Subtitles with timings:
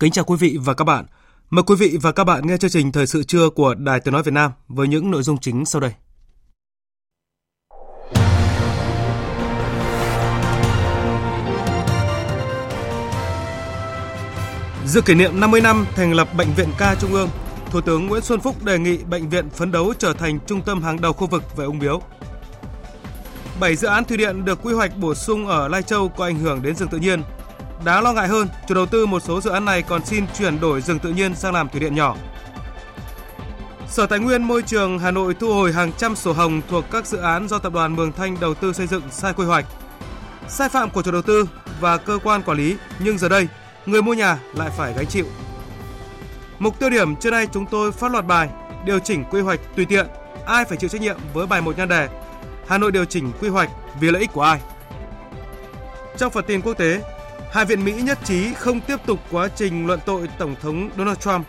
[0.00, 1.04] Kính chào quý vị và các bạn.
[1.50, 4.12] Mời quý vị và các bạn nghe chương trình Thời sự trưa của Đài Tiếng
[4.12, 5.92] Nói Việt Nam với những nội dung chính sau đây.
[14.86, 17.28] Dự kỷ niệm 50 năm thành lập Bệnh viện ca Trung ương,
[17.70, 20.82] Thủ tướng Nguyễn Xuân Phúc đề nghị bệnh viện phấn đấu trở thành trung tâm
[20.82, 22.02] hàng đầu khu vực về ung biếu.
[23.60, 26.38] 7 dự án thủy điện được quy hoạch bổ sung ở Lai Châu có ảnh
[26.38, 27.22] hưởng đến rừng tự nhiên,
[27.84, 30.60] Đáng lo ngại hơn, chủ đầu tư một số dự án này còn xin chuyển
[30.60, 32.16] đổi rừng tự nhiên sang làm thủy điện nhỏ.
[33.88, 37.06] Sở Tài nguyên Môi trường Hà Nội thu hồi hàng trăm sổ hồng thuộc các
[37.06, 39.64] dự án do tập đoàn Mường Thanh đầu tư xây dựng sai quy hoạch.
[40.48, 41.48] Sai phạm của chủ đầu tư
[41.80, 43.48] và cơ quan quản lý, nhưng giờ đây,
[43.86, 45.26] người mua nhà lại phải gánh chịu.
[46.58, 48.48] Mục tiêu điểm trưa nay chúng tôi phát loạt bài
[48.84, 50.06] điều chỉnh quy hoạch tùy tiện,
[50.46, 52.08] ai phải chịu trách nhiệm với bài một nhan đề
[52.68, 54.60] Hà Nội điều chỉnh quy hoạch vì lợi ích của ai.
[56.16, 57.17] Trong phần tin quốc tế,
[57.52, 61.18] Hai viện Mỹ nhất trí không tiếp tục quá trình luận tội Tổng thống Donald
[61.18, 61.46] Trump.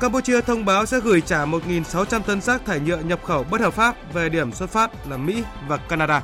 [0.00, 3.74] Campuchia thông báo sẽ gửi trả 1.600 tấn rác thải nhựa nhập khẩu bất hợp
[3.74, 6.22] pháp về điểm xuất phát là Mỹ và Canada.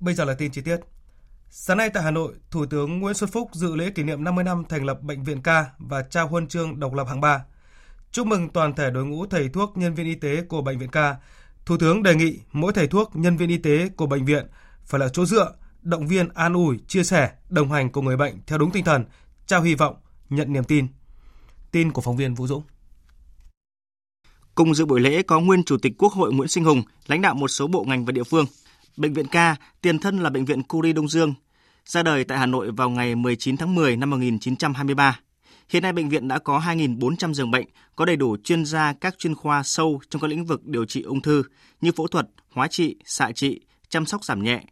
[0.00, 0.76] Bây giờ là tin chi tiết.
[1.48, 4.44] Sáng nay tại Hà Nội, Thủ tướng Nguyễn Xuân Phúc dự lễ kỷ niệm 50
[4.44, 7.44] năm thành lập Bệnh viện Ca và trao huân chương độc lập hạng 3
[8.12, 10.90] Chúc mừng toàn thể đội ngũ thầy thuốc, nhân viên y tế của bệnh viện
[10.90, 11.16] Ca.
[11.66, 14.46] Thủ tướng đề nghị mỗi thầy thuốc, nhân viên y tế của bệnh viện
[14.84, 15.52] phải là chỗ dựa,
[15.82, 19.04] động viên an ủi, chia sẻ, đồng hành cùng người bệnh theo đúng tinh thần,
[19.46, 19.96] trao hy vọng,
[20.30, 20.86] nhận niềm tin.
[21.70, 22.62] Tin của phóng viên Vũ Dũng.
[24.54, 27.34] Cùng dự buổi lễ có nguyên Chủ tịch Quốc hội Nguyễn Sinh Hùng, lãnh đạo
[27.34, 28.46] một số bộ ngành và địa phương.
[28.96, 31.34] Bệnh viện Ca, tiền thân là bệnh viện Curie Đông Dương,
[31.84, 35.20] ra đời tại Hà Nội vào ngày 19 tháng 10 năm 1923.
[35.68, 39.18] Hiện nay bệnh viện đã có 2.400 giường bệnh, có đầy đủ chuyên gia các
[39.18, 41.42] chuyên khoa sâu trong các lĩnh vực điều trị ung thư
[41.80, 44.64] như phẫu thuật, hóa trị, xạ trị, chăm sóc giảm nhẹ.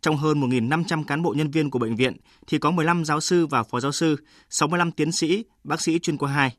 [0.00, 3.46] Trong hơn 1.500 cán bộ nhân viên của bệnh viện thì có 15 giáo sư
[3.46, 4.16] và phó giáo sư,
[4.50, 6.56] 65 tiến sĩ, bác sĩ chuyên khoa 2.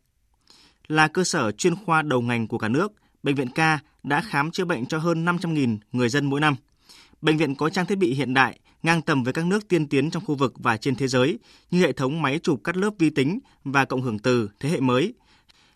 [0.87, 2.91] Là cơ sở chuyên khoa đầu ngành của cả nước,
[3.23, 3.59] Bệnh viện K
[4.03, 6.55] đã khám chữa bệnh cho hơn 500.000 người dân mỗi năm.
[7.21, 10.11] Bệnh viện có trang thiết bị hiện đại, ngang tầm với các nước tiên tiến
[10.11, 11.39] trong khu vực và trên thế giới
[11.71, 14.79] như hệ thống máy chụp cắt lớp vi tính và cộng hưởng từ thế hệ
[14.79, 15.13] mới,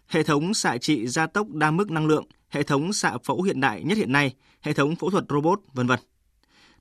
[0.07, 3.59] hệ thống xạ trị gia tốc đa mức năng lượng, hệ thống xạ phẫu hiện
[3.59, 5.99] đại nhất hiện nay, hệ thống phẫu thuật robot, vân vân.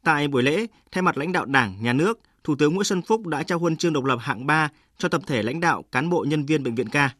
[0.03, 3.27] Tại buổi lễ, thay mặt lãnh đạo Đảng, Nhà nước, Thủ tướng Nguyễn Xuân Phúc
[3.27, 6.25] đã trao huân chương độc lập hạng 3 cho tập thể lãnh đạo cán bộ
[6.29, 7.15] nhân viên bệnh viện ca.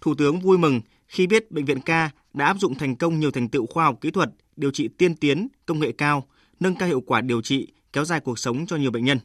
[0.00, 3.30] Thủ tướng vui mừng khi biết bệnh viện ca đã áp dụng thành công nhiều
[3.30, 6.26] thành tựu khoa học kỹ thuật, điều trị tiên tiến, công nghệ cao,
[6.62, 9.18] nâng cao hiệu quả điều trị, kéo dài cuộc sống cho nhiều bệnh nhân.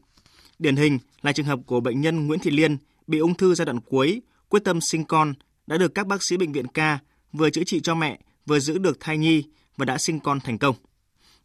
[0.60, 2.78] Điển hình là trường hợp của bệnh nhân Nguyễn Thị Liên
[3.08, 5.34] bị ung thư giai đoạn cuối, quyết tâm sinh con,
[5.68, 7.00] đã được các bác sĩ bệnh viện ca
[7.34, 9.44] vừa chữa trị cho mẹ, vừa giữ được thai nhi
[9.78, 10.76] và đã sinh con thành công.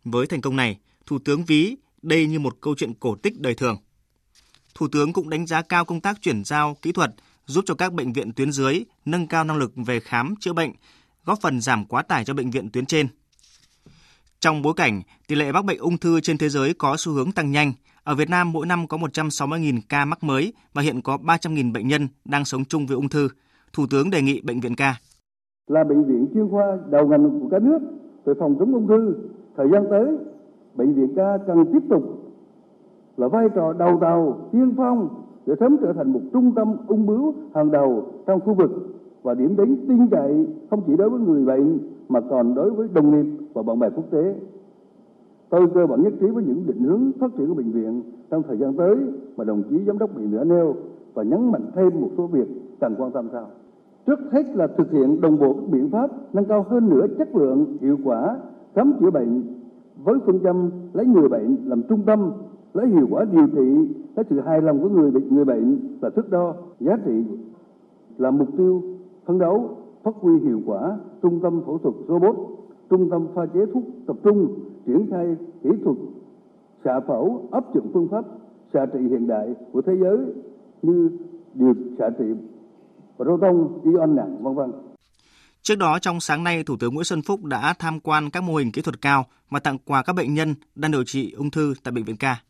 [0.04, 3.54] Với thành công này, Thủ tướng ví đây như một câu chuyện cổ tích đời
[3.54, 3.76] thường.
[4.74, 7.10] Thủ tướng cũng đánh giá cao công tác chuyển giao kỹ thuật
[7.46, 10.72] giúp cho các bệnh viện tuyến dưới nâng cao năng lực về khám chữa bệnh,
[11.24, 13.08] góp phần giảm quá tải cho bệnh viện tuyến trên–
[14.42, 17.32] trong bối cảnh tỷ lệ mắc bệnh ung thư trên thế giới có xu hướng
[17.32, 17.72] tăng nhanh,
[18.04, 21.88] ở Việt Nam mỗi năm có 160.000 ca mắc mới và hiện có 300.000 bệnh
[21.88, 23.28] nhân đang sống chung với ung thư.
[23.72, 24.94] Thủ tướng đề nghị bệnh viện ca
[25.66, 27.78] là bệnh viện chuyên khoa đầu ngành của cả nước
[28.24, 29.14] về phòng chống ung thư.
[29.56, 30.06] Thời gian tới,
[30.74, 32.02] bệnh viện ca cần tiếp tục
[33.16, 35.08] là vai trò đầu tàu tiên phong
[35.46, 38.70] để sớm trở thành một trung tâm ung bướu hàng đầu trong khu vực
[39.22, 41.78] và điểm đến tin cậy không chỉ đối với người bệnh
[42.08, 44.34] mà còn đối với đồng nghiệp và bạn bè quốc tế.
[45.50, 48.42] Tôi cơ bản nhất trí với những định hướng phát triển của bệnh viện trong
[48.42, 48.96] thời gian tới
[49.36, 50.74] mà đồng chí giám đốc bệnh viện đã nêu
[51.14, 52.48] và nhấn mạnh thêm một số việc
[52.80, 53.46] cần quan tâm sau.
[54.06, 57.36] Trước hết là thực hiện đồng bộ các biện pháp nâng cao hơn nữa chất
[57.36, 58.38] lượng, hiệu quả
[58.74, 59.42] khám chữa bệnh
[60.04, 62.32] với phương châm lấy người bệnh làm trung tâm,
[62.74, 66.10] lấy hiệu quả điều trị, lấy sự hài lòng của người bệnh người bệnh là
[66.10, 67.24] thước đo giá trị
[68.18, 68.82] là mục tiêu
[69.24, 69.68] phấn đấu
[70.02, 72.36] phát huy hiệu quả trung tâm phẫu thuật robot,
[72.92, 74.38] trung tâm pha chế thuốc tập trung,
[74.86, 75.26] triển khai
[75.62, 75.96] kỹ thuật
[76.84, 78.24] xạ phẫu áp dụng phương pháp
[78.72, 80.16] xạ trị hiện đại của thế giới
[80.82, 81.10] như
[81.54, 82.24] điều xạ trị
[83.16, 84.72] proton ion nặng vân vân.
[85.62, 88.54] Trước đó trong sáng nay, Thủ tướng Nguyễn Xuân Phúc đã tham quan các mô
[88.54, 91.74] hình kỹ thuật cao và tặng quà các bệnh nhân đang điều trị ung thư
[91.82, 92.42] tại bệnh viện Ca.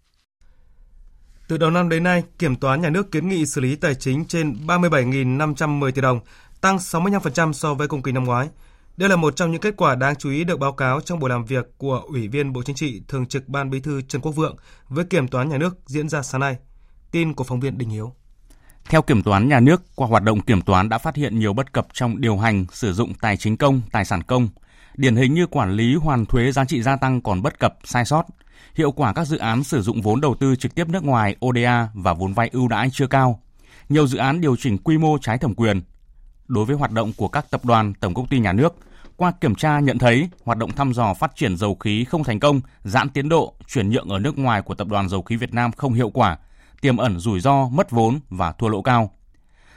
[1.48, 4.24] Từ đầu năm đến nay, Kiểm toán nhà nước kiến nghị xử lý tài chính
[4.24, 6.20] trên 37.510 tỷ đồng,
[6.60, 8.48] tăng 65% so với cùng kỳ năm ngoái.
[8.96, 11.30] Đây là một trong những kết quả đáng chú ý được báo cáo trong buổi
[11.30, 14.32] làm việc của Ủy viên Bộ Chính trị Thường trực Ban Bí thư Trần Quốc
[14.32, 14.56] Vượng
[14.88, 16.56] với Kiểm toán nhà nước diễn ra sáng nay.
[17.10, 18.14] Tin của phóng viên Đình Hiếu.
[18.84, 21.72] Theo Kiểm toán nhà nước, qua hoạt động kiểm toán đã phát hiện nhiều bất
[21.72, 24.48] cập trong điều hành, sử dụng tài chính công, tài sản công.
[24.96, 28.04] Điển hình như quản lý hoàn thuế giá trị gia tăng còn bất cập, sai
[28.04, 28.24] sót.
[28.74, 31.88] Hiệu quả các dự án sử dụng vốn đầu tư trực tiếp nước ngoài ODA
[31.94, 33.40] và vốn vay ưu đãi chưa cao.
[33.88, 35.80] Nhiều dự án điều chỉnh quy mô trái thẩm quyền.
[36.52, 38.74] Đối với hoạt động của các tập đoàn, tổng công ty nhà nước,
[39.16, 42.40] qua kiểm tra nhận thấy hoạt động thăm dò phát triển dầu khí không thành
[42.40, 45.54] công, giãn tiến độ, chuyển nhượng ở nước ngoài của tập đoàn dầu khí Việt
[45.54, 46.38] Nam không hiệu quả,
[46.80, 49.10] tiềm ẩn rủi ro, mất vốn và thua lỗ cao.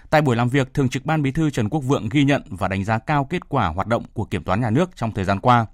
[0.10, 2.68] Tại buổi làm việc, Thường trực Ban Bí thư Trần Quốc Vượng ghi nhận và
[2.68, 5.40] đánh giá cao kết quả hoạt động của Kiểm toán nhà nước trong thời gian
[5.40, 5.66] qua.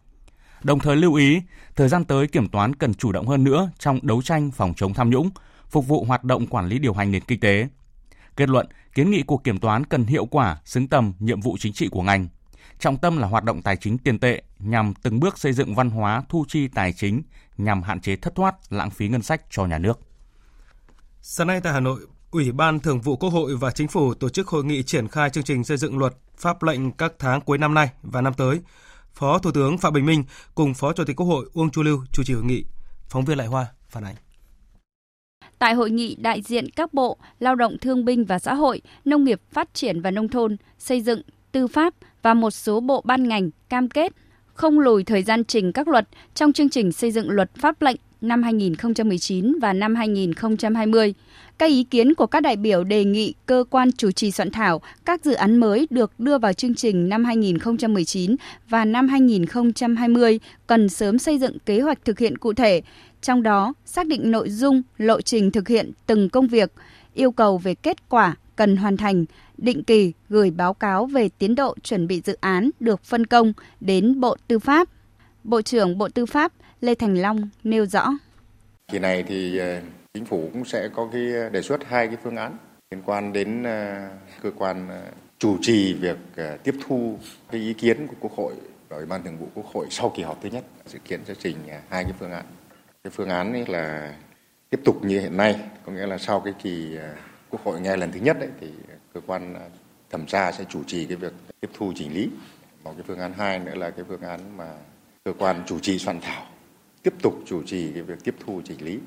[0.63, 1.41] Đồng thời lưu ý,
[1.75, 4.93] thời gian tới kiểm toán cần chủ động hơn nữa trong đấu tranh phòng chống
[4.93, 5.29] tham nhũng,
[5.69, 7.67] phục vụ hoạt động quản lý điều hành nền kinh tế.
[8.35, 11.73] Kết luận, kiến nghị cuộc kiểm toán cần hiệu quả, xứng tầm nhiệm vụ chính
[11.73, 12.27] trị của ngành.
[12.79, 15.89] Trọng tâm là hoạt động tài chính tiền tệ nhằm từng bước xây dựng văn
[15.89, 17.21] hóa thu chi tài chính
[17.57, 19.99] nhằm hạn chế thất thoát, lãng phí ngân sách cho nhà nước.
[21.21, 21.99] Sáng nay tại Hà Nội,
[22.31, 25.29] Ủy ban Thường vụ Quốc hội và Chính phủ tổ chức hội nghị triển khai
[25.29, 28.59] chương trình xây dựng luật pháp lệnh các tháng cuối năm nay và năm tới.
[29.13, 30.23] Phó Thủ tướng Phạm Bình Minh
[30.55, 32.65] cùng Phó Chủ tịch Quốc hội Uông Chu Lưu chủ trì hội nghị.
[33.09, 34.15] Phóng viên Lại Hoa phản ánh.
[35.61, 39.23] Tại hội nghị, đại diện các bộ Lao động Thương binh và Xã hội, Nông
[39.23, 41.21] nghiệp Phát triển và Nông thôn, Xây dựng,
[41.51, 44.11] Tư pháp và một số bộ ban ngành cam kết
[44.53, 47.95] không lùi thời gian trình các luật trong chương trình xây dựng luật pháp lệnh
[48.21, 51.13] năm 2019 và năm 2020.
[51.57, 54.81] Các ý kiến của các đại biểu đề nghị cơ quan chủ trì soạn thảo
[55.05, 58.35] các dự án mới được đưa vào chương trình năm 2019
[58.69, 62.81] và năm 2020 cần sớm xây dựng kế hoạch thực hiện cụ thể,
[63.21, 66.71] trong đó xác định nội dung, lộ trình thực hiện từng công việc,
[67.13, 69.25] yêu cầu về kết quả cần hoàn thành,
[69.57, 73.53] định kỳ gửi báo cáo về tiến độ chuẩn bị dự án được phân công
[73.79, 74.87] đến Bộ Tư pháp.
[75.43, 76.51] Bộ trưởng Bộ Tư pháp
[76.81, 78.09] Lê Thành Long nêu rõ.
[78.91, 79.81] Kỳ này thì ờ,
[80.13, 82.57] chính phủ cũng sẽ có cái ờ, đề xuất hai cái phương án
[82.91, 84.09] liên quan đến ờ,
[84.43, 84.89] cơ quan
[85.39, 86.17] chủ trì việc
[86.63, 87.17] tiếp thu
[87.51, 88.53] cái ý kiến của Quốc hội
[88.89, 91.33] và Ủy ban Thường vụ Quốc hội sau kỳ họp thứ nhất dự kiến sẽ
[91.39, 91.55] trình
[91.89, 92.45] hai cái phương án.
[93.03, 94.15] Cái phương án ấy là
[94.69, 97.15] tiếp tục như hiện nay, có nghĩa là sau cái kỳ à,
[97.49, 98.67] Quốc hội nghe lần thứ nhất đấy thì
[99.13, 99.61] cơ quan à,
[100.09, 102.29] thẩm tra sẽ chủ trì cái việc tiếp thu chỉnh lý.
[102.83, 104.73] Một cái phương án hai nữa là cái phương án mà
[105.23, 106.45] cơ quan chủ trì soạn thảo
[107.03, 108.99] tiếp tục chủ trì cái việc tiếp thu chỉnh lý.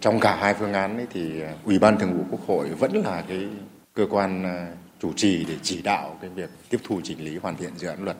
[0.00, 2.92] Trong cả hai phương án ấy thì à, Ủy ban Thường vụ Quốc hội vẫn
[2.92, 3.48] là cái
[3.94, 4.44] cơ quan
[5.00, 8.04] chủ trì để chỉ đạo cái việc tiếp thu chỉnh lý hoàn thiện dự án
[8.04, 8.16] luật.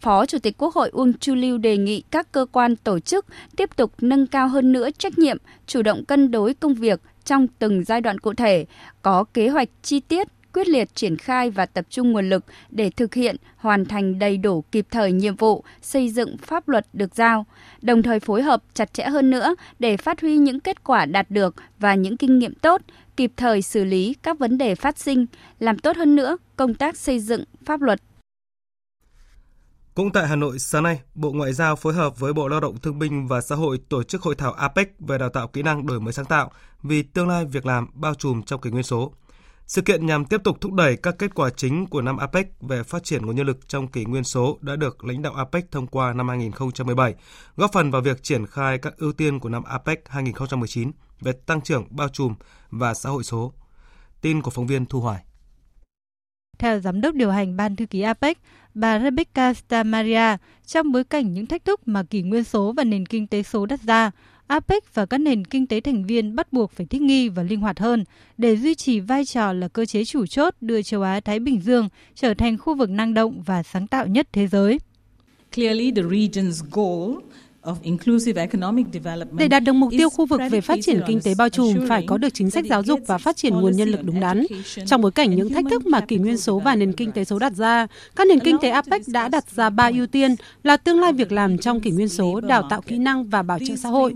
[0.00, 3.26] Phó Chủ tịch Quốc hội Uông Chu Lưu đề nghị các cơ quan tổ chức
[3.56, 5.36] tiếp tục nâng cao hơn nữa trách nhiệm,
[5.66, 8.66] chủ động cân đối công việc trong từng giai đoạn cụ thể,
[9.02, 12.90] có kế hoạch chi tiết quyết liệt triển khai và tập trung nguồn lực để
[12.90, 17.14] thực hiện, hoàn thành đầy đủ kịp thời nhiệm vụ xây dựng pháp luật được
[17.14, 17.46] giao,
[17.82, 21.30] đồng thời phối hợp chặt chẽ hơn nữa để phát huy những kết quả đạt
[21.30, 22.82] được và những kinh nghiệm tốt,
[23.16, 25.26] kịp thời xử lý các vấn đề phát sinh,
[25.58, 28.00] làm tốt hơn nữa công tác xây dựng pháp luật.
[29.98, 32.76] Cũng tại Hà Nội, sáng nay, Bộ Ngoại giao phối hợp với Bộ Lao động
[32.80, 35.86] Thương binh và Xã hội tổ chức hội thảo APEC về đào tạo kỹ năng
[35.86, 36.50] đổi mới sáng tạo
[36.82, 39.12] vì tương lai việc làm bao trùm trong kỷ nguyên số.
[39.66, 42.82] Sự kiện nhằm tiếp tục thúc đẩy các kết quả chính của năm APEC về
[42.82, 45.86] phát triển nguồn nhân lực trong kỷ nguyên số đã được lãnh đạo APEC thông
[45.86, 47.14] qua năm 2017,
[47.56, 50.90] góp phần vào việc triển khai các ưu tiên của năm APEC 2019
[51.20, 52.34] về tăng trưởng bao trùm
[52.70, 53.52] và xã hội số.
[54.20, 55.24] Tin của phóng viên Thu Hoài.
[56.58, 58.38] Theo Giám đốc điều hành Ban Thư ký APEC,
[58.74, 63.06] bà Rebecca Stamaria, trong bối cảnh những thách thức mà kỷ nguyên số và nền
[63.06, 64.10] kinh tế số đặt ra,
[64.46, 67.60] APEC và các nền kinh tế thành viên bắt buộc phải thích nghi và linh
[67.60, 68.04] hoạt hơn
[68.38, 71.60] để duy trì vai trò là cơ chế chủ chốt đưa châu Á Thái Bình
[71.60, 74.78] Dương trở thành khu vực năng động và sáng tạo nhất thế giới.
[75.54, 77.22] Clearly the region's goal
[79.32, 82.04] để đạt được mục tiêu khu vực về phát triển kinh tế bao trùm, phải
[82.06, 84.46] có được chính sách giáo dục và phát triển nguồn nhân lực đúng đắn.
[84.86, 87.38] Trong bối cảnh những thách thức mà kỷ nguyên số và nền kinh tế số
[87.38, 91.00] đặt ra, các nền kinh tế APEC đã đặt ra ba ưu tiên là tương
[91.00, 93.88] lai việc làm trong kỷ nguyên số, đào tạo kỹ năng và bảo trợ xã
[93.88, 94.14] hội.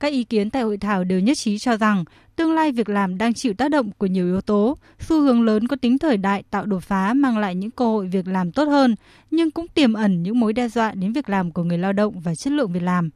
[0.00, 2.04] Các ý kiến tại hội thảo đều nhất trí cho rằng
[2.36, 5.68] tương lai việc làm đang chịu tác động của nhiều yếu tố, xu hướng lớn
[5.68, 8.64] có tính thời đại tạo đột phá mang lại những cơ hội việc làm tốt
[8.64, 8.94] hơn,
[9.30, 12.20] nhưng cũng tiềm ẩn những mối đe dọa đến việc làm của người lao động
[12.20, 13.10] và chất lượng việc làm.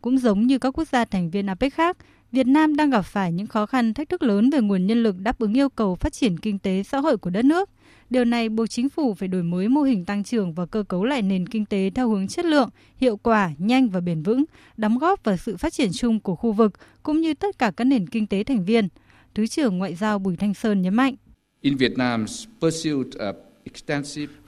[0.00, 1.96] Cũng giống như các quốc gia thành viên APEC khác,
[2.32, 5.16] Việt Nam đang gặp phải những khó khăn thách thức lớn về nguồn nhân lực
[5.18, 7.70] đáp ứng yêu cầu phát triển kinh tế xã hội của đất nước.
[8.10, 11.04] Điều này buộc chính phủ phải đổi mới mô hình tăng trưởng và cơ cấu
[11.04, 14.44] lại nền kinh tế theo hướng chất lượng, hiệu quả, nhanh và bền vững,
[14.76, 16.72] đóng góp vào sự phát triển chung của khu vực
[17.02, 18.88] cũng như tất cả các nền kinh tế thành viên.
[19.34, 21.14] Thứ trưởng Ngoại giao Bùi Thanh Sơn nhấn mạnh.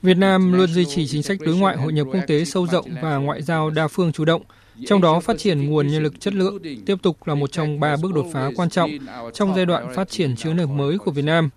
[0.03, 2.87] Việt Nam luôn duy trì chính sách đối ngoại hội nhập quốc tế sâu rộng
[3.03, 4.43] và ngoại giao đa phương chủ động,
[4.87, 7.97] trong đó phát triển nguồn nhân lực chất lượng tiếp tục là một trong ba
[8.03, 8.91] bước đột phá quan trọng
[9.35, 11.51] trong giai đoạn phát triển chiến lược mới của Việt Nam.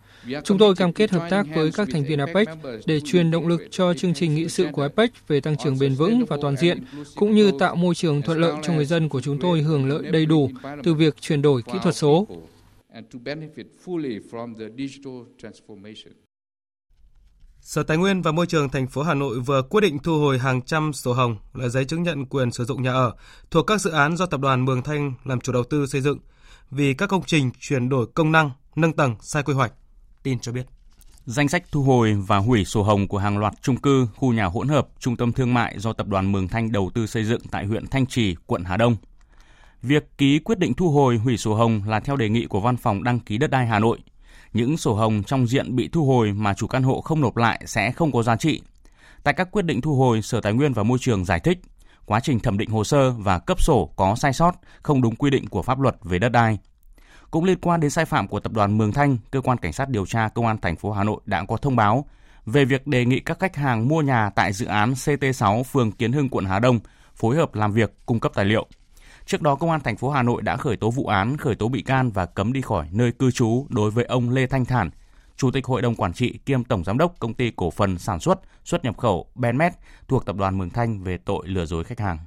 [0.44, 2.48] Chúng tôi cam kết hợp tác với các thành viên APEC
[2.86, 5.96] để truyền động lực cho chương trình nghị sự của APEC về tăng trưởng bền
[5.96, 6.84] vững và toàn diện,
[7.16, 10.12] cũng như tạo môi trường thuận lợi cho người dân của chúng tôi hưởng lợi
[10.12, 10.50] đầy đủ
[10.84, 12.28] từ việc chuyển đổi kỹ thuật số.
[17.62, 20.40] Sở Tài nguyên và Môi trường thành phố Hà Nội vừa quyết định thu hồi
[20.40, 23.13] hàng trăm sổ hồng là giấy chứng nhận quyền sử dụng nhà ở
[23.51, 26.20] thuộc các dự án do tập đoàn Mường Thanh làm chủ đầu tư xây dựng
[26.72, 29.74] vì các công trình chuyển đổi công năng, nâng tầng sai quy hoạch.
[30.24, 30.66] Tin cho biết.
[31.25, 34.46] Danh sách thu hồi và hủy sổ hồng của hàng loạt trung cư, khu nhà
[34.46, 37.42] hỗn hợp, trung tâm thương mại do tập đoàn Mường Thanh đầu tư xây dựng
[37.51, 38.96] tại huyện Thanh Trì, quận Hà Đông.
[39.82, 42.78] Việc ký quyết định thu hồi hủy sổ hồng là theo đề nghị của Văn
[42.78, 44.00] phòng đăng ký đất đai Hà Nội
[44.54, 47.62] những sổ hồng trong diện bị thu hồi mà chủ căn hộ không nộp lại
[47.66, 48.62] sẽ không có giá trị.
[49.24, 51.60] Tại các quyết định thu hồi, Sở Tài nguyên và Môi trường giải thích,
[52.06, 55.30] quá trình thẩm định hồ sơ và cấp sổ có sai sót, không đúng quy
[55.30, 56.58] định của pháp luật về đất đai.
[57.31, 59.89] Cũng liên quan đến sai phạm của tập đoàn Mường Thanh, cơ quan cảnh sát
[59.89, 62.05] điều tra công an thành phố Hà Nội đã có thông báo
[62.45, 66.11] về việc đề nghị các khách hàng mua nhà tại dự án CT6 phường Kiến
[66.11, 66.79] Hưng quận Hà Đông
[67.15, 68.67] phối hợp làm việc cung cấp tài liệu.
[69.25, 71.67] Trước đó, Công an thành phố Hà Nội đã khởi tố vụ án, khởi tố
[71.67, 74.89] bị can và cấm đi khỏi nơi cư trú đối với ông Lê Thanh Thản,
[75.38, 78.19] Chủ tịch Hội đồng Quản trị kiêm Tổng Giám đốc Công ty Cổ phần Sản
[78.19, 79.73] xuất, xuất nhập khẩu Benmet
[80.07, 82.17] thuộc Tập đoàn Mường Thanh về tội lừa dối khách hàng.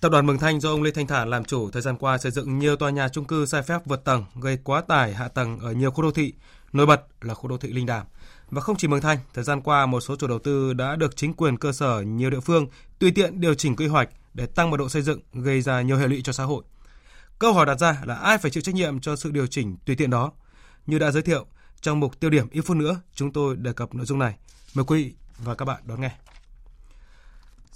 [0.00, 2.32] Tập đoàn Mường Thanh do ông Lê Thanh Thản làm chủ thời gian qua xây
[2.32, 5.58] dựng nhiều tòa nhà chung cư sai phép vượt tầng, gây quá tải hạ tầng
[5.58, 6.32] ở nhiều khu đô thị,
[6.72, 8.06] nổi bật là khu đô thị Linh Đàm.
[8.50, 11.16] Và không chỉ Mường Thanh, thời gian qua một số chủ đầu tư đã được
[11.16, 12.66] chính quyền cơ sở nhiều địa phương
[12.98, 15.96] tùy tiện điều chỉnh quy hoạch để tăng mật độ xây dựng gây ra nhiều
[15.96, 16.64] hệ lụy cho xã hội.
[17.38, 19.96] Câu hỏi đặt ra là ai phải chịu trách nhiệm cho sự điều chỉnh tùy
[19.96, 20.32] tiện đó?
[20.86, 21.46] Như đã giới thiệu,
[21.80, 24.34] trong mục tiêu điểm ít phút nữa, chúng tôi đề cập nội dung này.
[24.74, 26.10] Mời quý vị và các bạn đón nghe.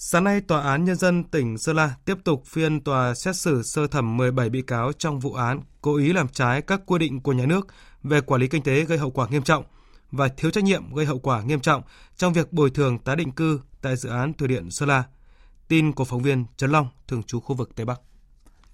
[0.04, 3.62] Sáng nay, Tòa án Nhân dân tỉnh Sơn La tiếp tục phiên tòa xét xử
[3.62, 7.20] sơ thẩm 17 bị cáo trong vụ án cố ý làm trái các quy định
[7.20, 7.66] của nhà nước
[8.02, 9.64] về quản lý kinh tế gây hậu quả nghiêm trọng
[10.10, 11.82] và thiếu trách nhiệm gây hậu quả nghiêm trọng
[12.16, 15.04] trong việc bồi thường tái định cư tại dự án thủy điện Sơn La.
[15.68, 18.00] Tin của phóng viên Trấn Long, thường trú khu vực Tây Bắc.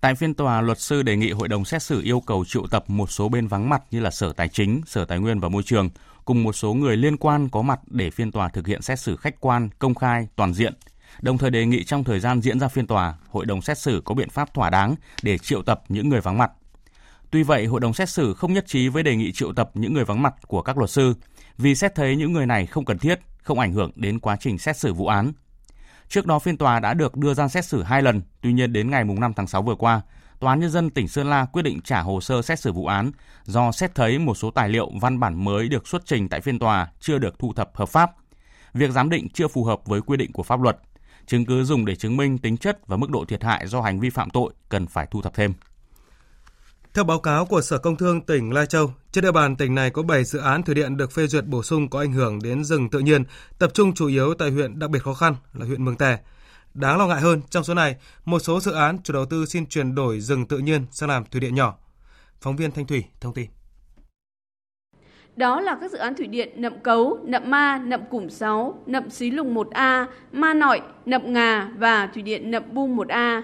[0.00, 2.85] Tại phiên tòa, luật sư đề nghị hội đồng xét xử yêu cầu triệu tập
[2.90, 5.62] một số bên vắng mặt như là Sở Tài chính, Sở Tài nguyên và Môi
[5.62, 5.90] trường
[6.25, 9.16] cùng một số người liên quan có mặt để phiên tòa thực hiện xét xử
[9.16, 10.75] khách quan, công khai, toàn diện.
[11.20, 14.02] Đồng thời đề nghị trong thời gian diễn ra phiên tòa, hội đồng xét xử
[14.04, 16.50] có biện pháp thỏa đáng để triệu tập những người vắng mặt.
[17.30, 19.94] Tuy vậy, hội đồng xét xử không nhất trí với đề nghị triệu tập những
[19.94, 21.14] người vắng mặt của các luật sư
[21.58, 24.58] vì xét thấy những người này không cần thiết, không ảnh hưởng đến quá trình
[24.58, 25.32] xét xử vụ án.
[26.08, 28.90] Trước đó phiên tòa đã được đưa ra xét xử hai lần, tuy nhiên đến
[28.90, 30.02] ngày 5 tháng 6 vừa qua,
[30.40, 32.87] Tòa án Nhân dân tỉnh Sơn La quyết định trả hồ sơ xét xử vụ
[32.87, 33.12] án
[33.44, 36.58] do xét thấy một số tài liệu văn bản mới được xuất trình tại phiên
[36.58, 38.10] tòa chưa được thu thập hợp pháp.
[38.75, 40.78] Việc giám định chưa phù hợp với quy định của pháp luật.
[41.28, 44.00] Chứng cứ dùng để chứng minh tính chất và mức độ thiệt hại do hành
[44.00, 45.52] vi phạm tội cần phải thu thập thêm.
[46.94, 49.90] Theo báo cáo của Sở Công Thương tỉnh Lai Châu, trên địa bàn tỉnh này
[49.90, 52.64] có 7 dự án thủy điện được phê duyệt bổ sung có ảnh hưởng đến
[52.64, 53.25] rừng tự nhiên,
[53.58, 56.18] tập trung chủ yếu tại huyện đặc biệt khó khăn là huyện Mường Tè.
[56.75, 59.66] Đáng lo ngại hơn, trong số này, một số dự án chủ đầu tư xin
[59.66, 61.76] chuyển đổi rừng tự nhiên sang làm thủy điện nhỏ.
[62.40, 63.50] Phóng viên Thanh Thủy thông tin.
[65.38, 69.11] Đó là các dự án thủy điện Nậm Cấu, Nậm Ma, Nậm Củng 6, Nậm
[69.11, 73.42] Xí Lùng 1A, Ma Nội, Nậm Ngà và thủy điện Nậm Bum 1A.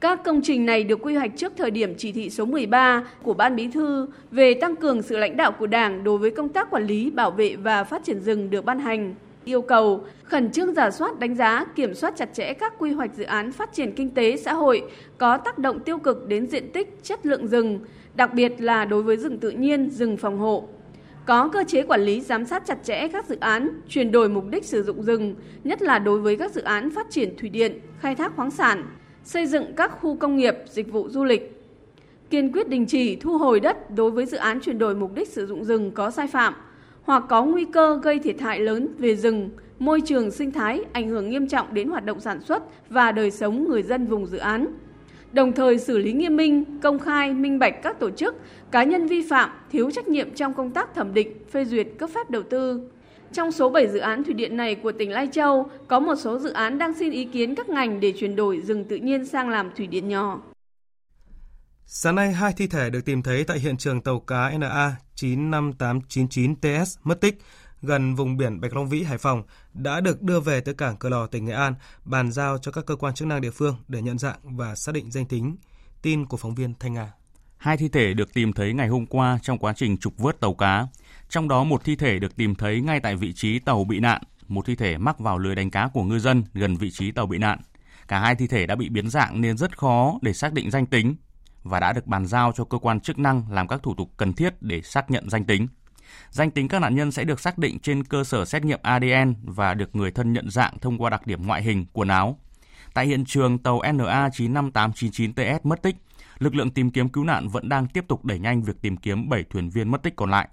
[0.00, 3.34] Các công trình này được quy hoạch trước thời điểm chỉ thị số 13 của
[3.34, 6.70] Ban Bí thư về tăng cường sự lãnh đạo của Đảng đối với công tác
[6.70, 9.14] quản lý, bảo vệ và phát triển rừng được ban hành.
[9.44, 13.14] Yêu cầu khẩn trương giả soát đánh giá, kiểm soát chặt chẽ các quy hoạch
[13.14, 14.82] dự án phát triển kinh tế xã hội
[15.18, 17.80] có tác động tiêu cực đến diện tích, chất lượng rừng,
[18.16, 20.68] đặc biệt là đối với rừng tự nhiên, rừng phòng hộ.
[21.26, 24.44] Có cơ chế quản lý giám sát chặt chẽ các dự án chuyển đổi mục
[24.50, 27.78] đích sử dụng rừng, nhất là đối với các dự án phát triển thủy điện,
[27.98, 28.84] khai thác khoáng sản,
[29.24, 31.60] xây dựng các khu công nghiệp, dịch vụ du lịch.
[32.30, 35.28] Kiên quyết đình chỉ thu hồi đất đối với dự án chuyển đổi mục đích
[35.28, 36.54] sử dụng rừng có sai phạm
[37.02, 41.08] hoặc có nguy cơ gây thiệt hại lớn về rừng, môi trường sinh thái, ảnh
[41.08, 44.38] hưởng nghiêm trọng đến hoạt động sản xuất và đời sống người dân vùng dự
[44.38, 44.66] án
[45.34, 48.34] đồng thời xử lý nghiêm minh, công khai, minh bạch các tổ chức,
[48.70, 52.10] cá nhân vi phạm, thiếu trách nhiệm trong công tác thẩm định, phê duyệt cấp
[52.14, 52.90] phép đầu tư.
[53.32, 56.38] Trong số 7 dự án thủy điện này của tỉnh Lai Châu, có một số
[56.38, 59.48] dự án đang xin ý kiến các ngành để chuyển đổi rừng tự nhiên sang
[59.48, 60.40] làm thủy điện nhỏ.
[61.86, 66.96] Sáng nay, hai thi thể được tìm thấy tại hiện trường tàu cá NA 95899TS
[67.04, 67.38] mất tích
[67.84, 69.42] gần vùng biển Bạch Long Vĩ, Hải Phòng
[69.74, 71.74] đã được đưa về tới cảng Cửa Lò, tỉnh Nghệ An,
[72.04, 74.92] bàn giao cho các cơ quan chức năng địa phương để nhận dạng và xác
[74.94, 75.56] định danh tính.
[76.02, 77.12] Tin của phóng viên Thanh Nga.
[77.56, 80.54] Hai thi thể được tìm thấy ngày hôm qua trong quá trình trục vớt tàu
[80.54, 80.86] cá.
[81.28, 84.22] Trong đó một thi thể được tìm thấy ngay tại vị trí tàu bị nạn,
[84.48, 87.26] một thi thể mắc vào lưới đánh cá của ngư dân gần vị trí tàu
[87.26, 87.58] bị nạn.
[88.08, 90.86] Cả hai thi thể đã bị biến dạng nên rất khó để xác định danh
[90.86, 91.16] tính
[91.62, 94.32] và đã được bàn giao cho cơ quan chức năng làm các thủ tục cần
[94.32, 95.68] thiết để xác nhận danh tính.
[96.30, 99.34] Danh tính các nạn nhân sẽ được xác định trên cơ sở xét nghiệm ADN
[99.42, 102.38] và được người thân nhận dạng thông qua đặc điểm ngoại hình, quần áo.
[102.94, 105.96] Tại hiện trường, tàu NA 95899TS mất tích.
[106.38, 109.28] Lực lượng tìm kiếm cứu nạn vẫn đang tiếp tục đẩy nhanh việc tìm kiếm
[109.28, 110.48] 7 thuyền viên mất tích còn lại.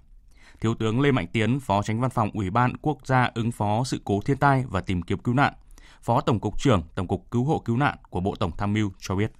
[0.61, 3.83] Thiếu tướng Lê Mạnh Tiến, Phó Tránh Văn phòng Ủy ban Quốc gia ứng phó
[3.83, 5.53] sự cố thiên tai và tìm kiếm cứu nạn,
[6.01, 8.91] Phó Tổng cục trưởng Tổng cục Cứu hộ Cứu nạn của Bộ Tổng tham mưu
[8.99, 9.31] cho biết.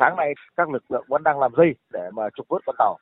[0.00, 2.98] Sáng nay các lực lượng vẫn đang làm dây để mà trục vớt con tàu.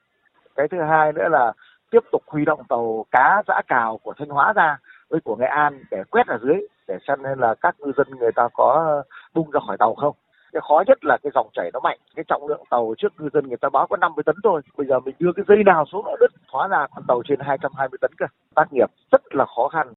[0.57, 1.53] Cái thứ hai nữa là
[1.91, 4.79] tiếp tục huy động tàu cá giã cào của Thanh Hóa ra
[5.11, 6.57] với của Nghệ An để quét ở dưới
[6.89, 9.03] để xem nên là các ngư dân người ta có
[9.35, 10.17] bung ra khỏi tàu không.
[10.53, 13.29] Cái khó nhất là cái dòng chảy nó mạnh, cái trọng lượng tàu trước ngư
[13.33, 14.63] dân người ta báo có 50 tấn thôi.
[14.77, 17.41] Bây giờ mình đưa cái dây nào xuống nó đứt, hóa ra con tàu trên
[17.41, 18.27] 220 tấn cơ.
[18.55, 19.93] Tác nghiệp rất là khó khăn.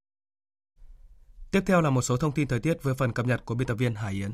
[1.51, 3.68] Tiếp theo là một số thông tin thời tiết với phần cập nhật của biên
[3.68, 4.32] tập viên Hải Yến.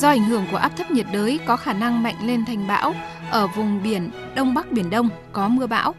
[0.00, 2.94] Do ảnh hưởng của áp thấp nhiệt đới có khả năng mạnh lên thành bão,
[3.30, 5.94] ở vùng biển Đông Bắc Biển Đông có mưa bão.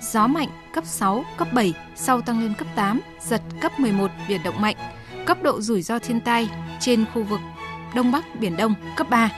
[0.00, 4.40] Gió mạnh cấp 6, cấp 7, sau tăng lên cấp 8, giật cấp 11, biển
[4.44, 4.76] động mạnh.
[5.26, 6.48] Cấp độ rủi ro thiên tai
[6.80, 7.40] trên khu vực
[7.94, 9.30] Đông Bắc Biển Đông cấp 3.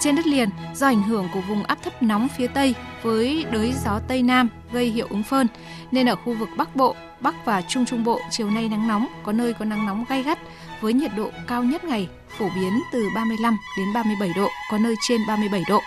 [0.00, 3.72] Trên đất liền, do ảnh hưởng của vùng áp thấp nóng phía Tây với đới
[3.84, 5.46] gió Tây Nam gây hiệu ứng phơn,
[5.90, 9.06] nên ở khu vực Bắc Bộ, Bắc và Trung Trung Bộ chiều nay nắng nóng,
[9.24, 10.38] có nơi có nắng nóng gay gắt
[10.80, 12.08] với nhiệt độ cao nhất ngày
[12.38, 15.80] phổ biến từ 35 đến 37 độ, có nơi trên 37 độ.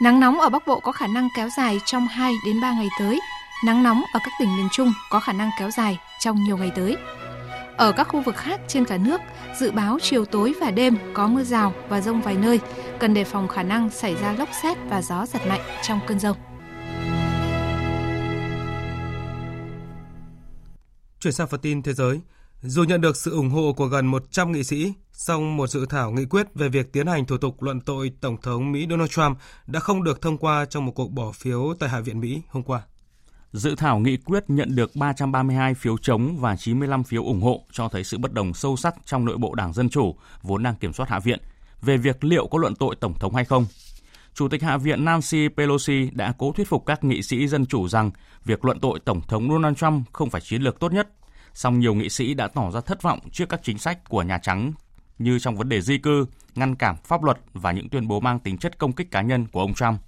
[0.00, 2.88] Nắng nóng ở Bắc Bộ có khả năng kéo dài trong 2 đến 3 ngày
[2.98, 3.20] tới.
[3.64, 6.70] Nắng nóng ở các tỉnh miền Trung có khả năng kéo dài trong nhiều ngày
[6.76, 6.96] tới.
[7.76, 9.20] Ở các khu vực khác trên cả nước,
[9.60, 12.60] dự báo chiều tối và đêm có mưa rào và rông vài nơi,
[12.98, 16.18] cần đề phòng khả năng xảy ra lốc xét và gió giật mạnh trong cơn
[16.18, 16.36] rông.
[21.20, 22.20] Chuyển sang phần tin thế giới,
[22.62, 26.10] dù nhận được sự ủng hộ của gần 100 nghị sĩ, song một dự thảo
[26.10, 29.38] nghị quyết về việc tiến hành thủ tục luận tội Tổng thống Mỹ Donald Trump
[29.66, 32.62] đã không được thông qua trong một cuộc bỏ phiếu tại Hạ viện Mỹ hôm
[32.62, 32.82] qua.
[33.56, 37.88] Dự thảo nghị quyết nhận được 332 phiếu chống và 95 phiếu ủng hộ cho
[37.88, 40.92] thấy sự bất đồng sâu sắc trong nội bộ Đảng Dân Chủ vốn đang kiểm
[40.92, 41.38] soát Hạ viện
[41.82, 43.66] về việc liệu có luận tội Tổng thống hay không.
[44.34, 47.88] Chủ tịch Hạ viện Nancy Pelosi đã cố thuyết phục các nghị sĩ Dân Chủ
[47.88, 48.10] rằng
[48.44, 51.08] việc luận tội Tổng thống Donald Trump không phải chiến lược tốt nhất
[51.54, 54.38] song nhiều nghị sĩ đã tỏ ra thất vọng trước các chính sách của Nhà
[54.38, 54.72] Trắng
[55.18, 58.38] như trong vấn đề di cư, ngăn cản pháp luật và những tuyên bố mang
[58.38, 60.00] tính chất công kích cá nhân của ông Trump.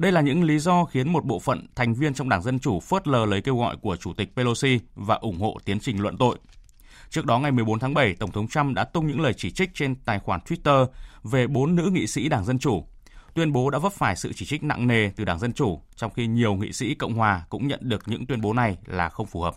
[0.00, 2.80] Đây là những lý do khiến một bộ phận thành viên trong Đảng Dân Chủ
[2.80, 6.16] phớt lờ lời kêu gọi của Chủ tịch Pelosi và ủng hộ tiến trình luận
[6.16, 6.38] tội.
[7.10, 9.70] Trước đó ngày 14 tháng 7, Tổng thống Trump đã tung những lời chỉ trích
[9.74, 10.86] trên tài khoản Twitter
[11.24, 12.84] về bốn nữ nghị sĩ Đảng Dân Chủ.
[13.34, 16.12] Tuyên bố đã vấp phải sự chỉ trích nặng nề từ Đảng Dân Chủ, trong
[16.12, 19.26] khi nhiều nghị sĩ Cộng Hòa cũng nhận được những tuyên bố này là không
[19.26, 19.54] phù hợp.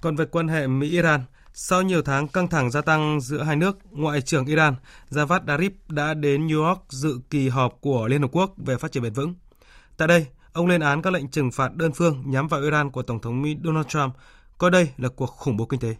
[0.00, 1.20] Còn về quan hệ Mỹ-Iran,
[1.54, 4.74] sau nhiều tháng căng thẳng gia tăng giữa hai nước, Ngoại trưởng Iran
[5.10, 8.92] Javad Zarif đã đến New York dự kỳ họp của Liên Hợp Quốc về phát
[8.92, 9.34] triển bền vững.
[9.96, 13.02] Tại đây, ông lên án các lệnh trừng phạt đơn phương nhắm vào Iran của
[13.02, 14.14] Tổng thống Mỹ Donald Trump,
[14.58, 15.96] coi đây là cuộc khủng bố kinh tế.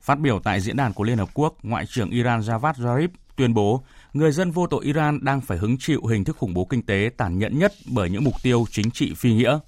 [0.00, 3.54] Phát biểu tại diễn đàn của Liên Hợp Quốc, Ngoại trưởng Iran Javad Zarif tuyên
[3.54, 6.82] bố người dân vô tội Iran đang phải hứng chịu hình thức khủng bố kinh
[6.82, 9.58] tế tàn nhẫn nhất bởi những mục tiêu chính trị phi nghĩa.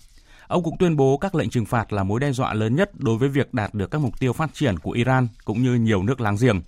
[0.49, 3.19] Ông cũng tuyên bố các lệnh trừng phạt là mối đe dọa lớn nhất đối
[3.19, 6.21] với việc đạt được các mục tiêu phát triển của Iran cũng như nhiều nước
[6.21, 6.63] láng giềng.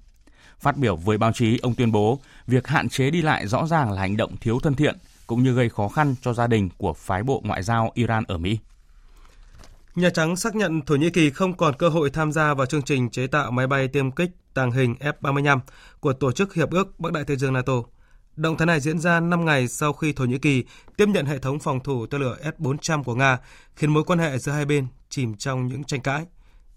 [0.60, 3.92] Phát biểu với báo chí, ông tuyên bố việc hạn chế đi lại rõ ràng
[3.92, 6.92] là hành động thiếu thân thiện cũng như gây khó khăn cho gia đình của
[6.92, 8.58] phái bộ ngoại giao Iran ở Mỹ.
[9.94, 12.82] Nhà Trắng xác nhận Thổ Nhĩ Kỳ không còn cơ hội tham gia vào chương
[12.82, 15.58] trình chế tạo máy bay tiêm kích tàng hình F-35
[16.00, 17.72] của Tổ chức Hiệp ước Bắc Đại Tây Dương NATO.
[18.38, 20.64] Động thái này diễn ra 5 ngày sau khi Thổ Nhĩ Kỳ
[20.96, 23.38] tiếp nhận hệ thống phòng thủ tên lửa S-400 của Nga,
[23.76, 26.24] khiến mối quan hệ giữa hai bên chìm trong những tranh cãi.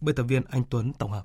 [0.01, 1.23] Biên tập viên Anh Tuấn tổng hợp.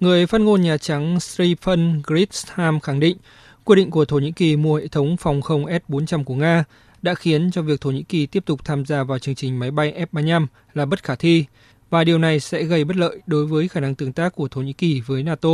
[0.00, 3.16] Người phát ngôn Nhà Trắng Stephen Grisham khẳng định
[3.64, 6.64] quyết định của Thổ Nhĩ Kỳ mua hệ thống phòng không S-400 của Nga
[7.02, 9.70] đã khiến cho việc Thổ Nhĩ Kỳ tiếp tục tham gia vào chương trình máy
[9.70, 11.44] bay F-35 là bất khả thi
[11.90, 14.60] và điều này sẽ gây bất lợi đối với khả năng tương tác của Thổ
[14.60, 15.48] Nhĩ Kỳ với NATO.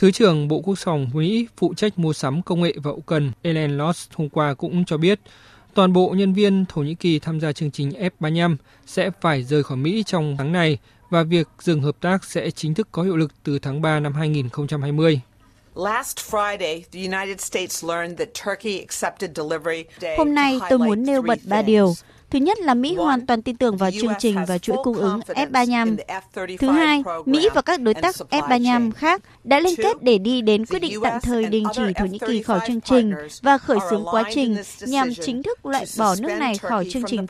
[0.00, 3.32] Thứ trưởng Bộ Quốc phòng Mỹ phụ trách mua sắm công nghệ và hậu cần
[3.42, 5.20] Ellen Loss hôm qua cũng cho biết
[5.74, 9.62] toàn bộ nhân viên Thổ Nhĩ Kỳ tham gia chương trình F-35 sẽ phải rời
[9.62, 10.78] khỏi Mỹ trong tháng này
[11.10, 14.12] và việc dừng hợp tác sẽ chính thức có hiệu lực từ tháng 3 năm
[14.12, 15.20] 2020.
[20.18, 21.94] Hôm nay tôi muốn nêu bật ba điều.
[22.30, 25.20] Thứ nhất là Mỹ hoàn toàn tin tưởng vào chương trình và chuỗi cung ứng
[25.20, 25.96] F-35.
[26.58, 30.66] Thứ hai, Mỹ và các đối tác F-35 khác đã liên kết để đi đến
[30.66, 34.04] quyết định tạm thời đình chỉ Thổ Nhĩ Kỳ khỏi chương trình và khởi xướng
[34.10, 37.26] quá trình nhằm chính thức loại bỏ nước này khỏi chương trình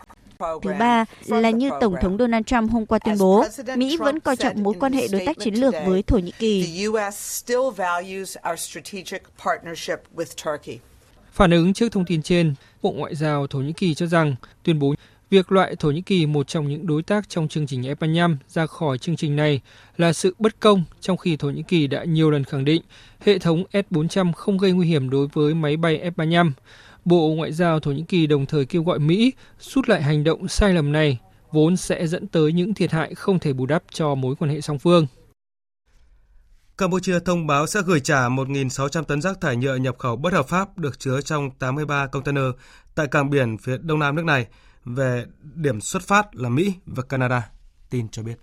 [0.63, 3.45] Thứ ba là như Tổng thống Donald Trump hôm qua tuyên bố,
[3.77, 6.87] Mỹ vẫn coi trọng mối quan hệ đối tác chiến lược với Thổ Nhĩ Kỳ.
[11.33, 14.79] Phản ứng trước thông tin trên, Bộ Ngoại giao Thổ Nhĩ Kỳ cho rằng tuyên
[14.79, 14.95] bố
[15.31, 18.67] việc loại Thổ Nhĩ Kỳ một trong những đối tác trong chương trình F-35 ra
[18.67, 19.61] khỏi chương trình này
[19.97, 22.83] là sự bất công trong khi Thổ Nhĩ Kỳ đã nhiều lần khẳng định
[23.25, 26.51] hệ thống S-400 không gây nguy hiểm đối với máy bay F-35.
[27.05, 30.49] Bộ Ngoại giao Thổ Nhĩ Kỳ đồng thời kêu gọi Mỹ rút lại hành động
[30.49, 31.19] sai lầm này,
[31.53, 34.61] vốn sẽ dẫn tới những thiệt hại không thể bù đắp cho mối quan hệ
[34.61, 35.07] song phương.
[36.81, 40.49] Campuchia thông báo sẽ gửi trả 1.600 tấn rác thải nhựa nhập khẩu bất hợp
[40.49, 42.45] pháp được chứa trong 83 container
[42.95, 44.47] tại cảng biển phía đông nam nước này
[44.85, 47.49] về điểm xuất phát là Mỹ và Canada.
[47.91, 48.39] Tin cho biết.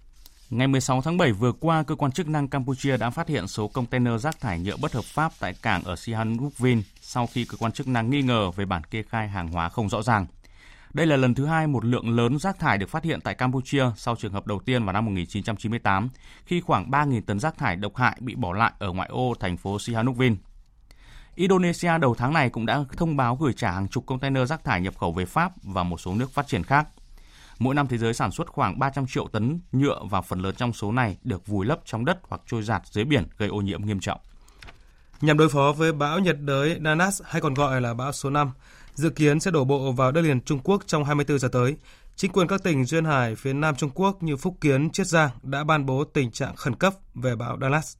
[0.49, 3.67] Ngày 16 tháng 7 vừa qua, cơ quan chức năng Campuchia đã phát hiện số
[3.67, 7.71] container rác thải nhựa bất hợp pháp tại cảng ở Sihanoukville sau khi cơ quan
[7.71, 10.25] chức năng nghi ngờ về bản kê khai hàng hóa không rõ ràng.
[10.93, 13.85] Đây là lần thứ hai một lượng lớn rác thải được phát hiện tại Campuchia
[13.95, 16.09] sau trường hợp đầu tiên vào năm 1998,
[16.45, 19.57] khi khoảng 3.000 tấn rác thải độc hại bị bỏ lại ở ngoại ô thành
[19.57, 20.35] phố Sihanoukville.
[21.35, 24.81] Indonesia đầu tháng này cũng đã thông báo gửi trả hàng chục container rác thải
[24.81, 26.87] nhập khẩu về Pháp và một số nước phát triển khác.
[27.59, 30.73] Mỗi năm thế giới sản xuất khoảng 300 triệu tấn nhựa và phần lớn trong
[30.73, 33.85] số này được vùi lấp trong đất hoặc trôi giạt dưới biển gây ô nhiễm
[33.85, 34.19] nghiêm trọng.
[35.21, 38.51] Nhằm đối phó với bão nhiệt đới Nanas hay còn gọi là bão số 5,
[38.97, 41.75] dự kiến sẽ đổ bộ vào đất liền Trung Quốc trong 24 giờ tới.
[42.15, 45.29] Chính quyền các tỉnh duyên hải phía Nam Trung Quốc như Phúc Kiến, Chiết Giang
[45.43, 47.97] đã ban bố tình trạng khẩn cấp về bão Dallas.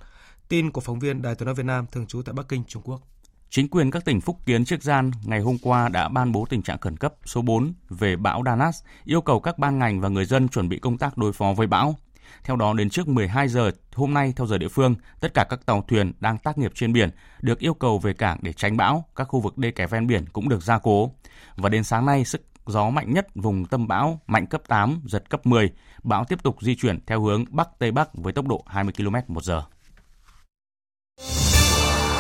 [0.50, 2.82] Tin của phóng viên Đài tiếng nói Việt Nam thường trú tại Bắc Kinh, Trung
[2.86, 3.02] Quốc.
[3.50, 6.62] Chính quyền các tỉnh Phúc Kiến, Chiết Giang ngày hôm qua đã ban bố tình
[6.62, 10.26] trạng khẩn cấp số 4 về bão Danas, yêu cầu các ban ngành và người
[10.26, 11.96] dân chuẩn bị công tác đối phó với bão.
[12.44, 15.66] Theo đó, đến trước 12 giờ hôm nay theo giờ địa phương, tất cả các
[15.66, 17.10] tàu thuyền đang tác nghiệp trên biển
[17.42, 20.26] được yêu cầu về cảng để tránh bão, các khu vực đê kè ven biển
[20.34, 21.12] cũng được gia cố.
[21.56, 25.30] Và đến sáng nay, sức gió mạnh nhất vùng tâm bão mạnh cấp 8, giật
[25.30, 25.72] cấp 10.
[26.04, 29.16] Bão tiếp tục di chuyển theo hướng Bắc Tây Bắc với tốc độ 20 km
[29.34, 29.64] một giờ.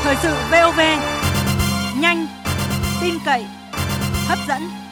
[0.03, 0.79] Thời sự VOV,
[2.01, 2.27] nhanh,
[3.01, 3.45] tin cậy,
[4.27, 4.86] hấp dẫn.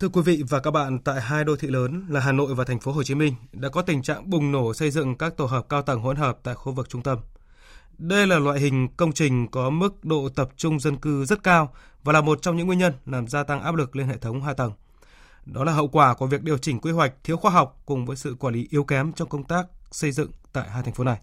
[0.00, 2.64] Thưa quý vị và các bạn, tại hai đô thị lớn là Hà Nội và
[2.64, 5.44] thành phố Hồ Chí Minh đã có tình trạng bùng nổ xây dựng các tổ
[5.46, 7.18] hợp cao tầng hỗn hợp tại khu vực trung tâm.
[7.98, 11.74] Đây là loại hình công trình có mức độ tập trung dân cư rất cao
[12.04, 14.42] và là một trong những nguyên nhân làm gia tăng áp lực lên hệ thống
[14.42, 14.72] hạ tầng.
[15.44, 18.16] Đó là hậu quả của việc điều chỉnh quy hoạch thiếu khoa học cùng với
[18.16, 21.18] sự quản lý yếu kém trong công tác xây dựng tại hai thành phố này.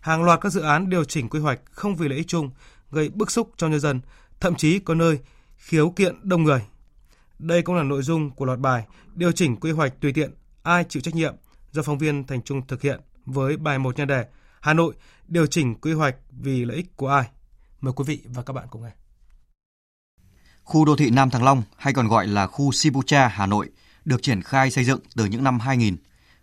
[0.00, 2.50] Hàng loạt các dự án điều chỉnh quy hoạch không vì lợi ích chung
[2.90, 4.00] gây bức xúc cho nhân dân,
[4.40, 5.18] thậm chí có nơi
[5.56, 6.62] khiếu kiện đông người.
[7.40, 10.30] Đây cũng là nội dung của loạt bài điều chỉnh quy hoạch tùy tiện
[10.62, 11.34] ai chịu trách nhiệm
[11.72, 14.24] do phóng viên Thành Trung thực hiện với bài một nhan đề
[14.60, 14.94] Hà Nội
[15.28, 17.28] điều chỉnh quy hoạch vì lợi ích của ai.
[17.80, 18.90] Mời quý vị và các bạn cùng nghe.
[20.62, 23.70] Khu đô thị Nam Thăng Long hay còn gọi là khu Sibucha Hà Nội
[24.04, 25.96] được triển khai xây dựng từ những năm 2000.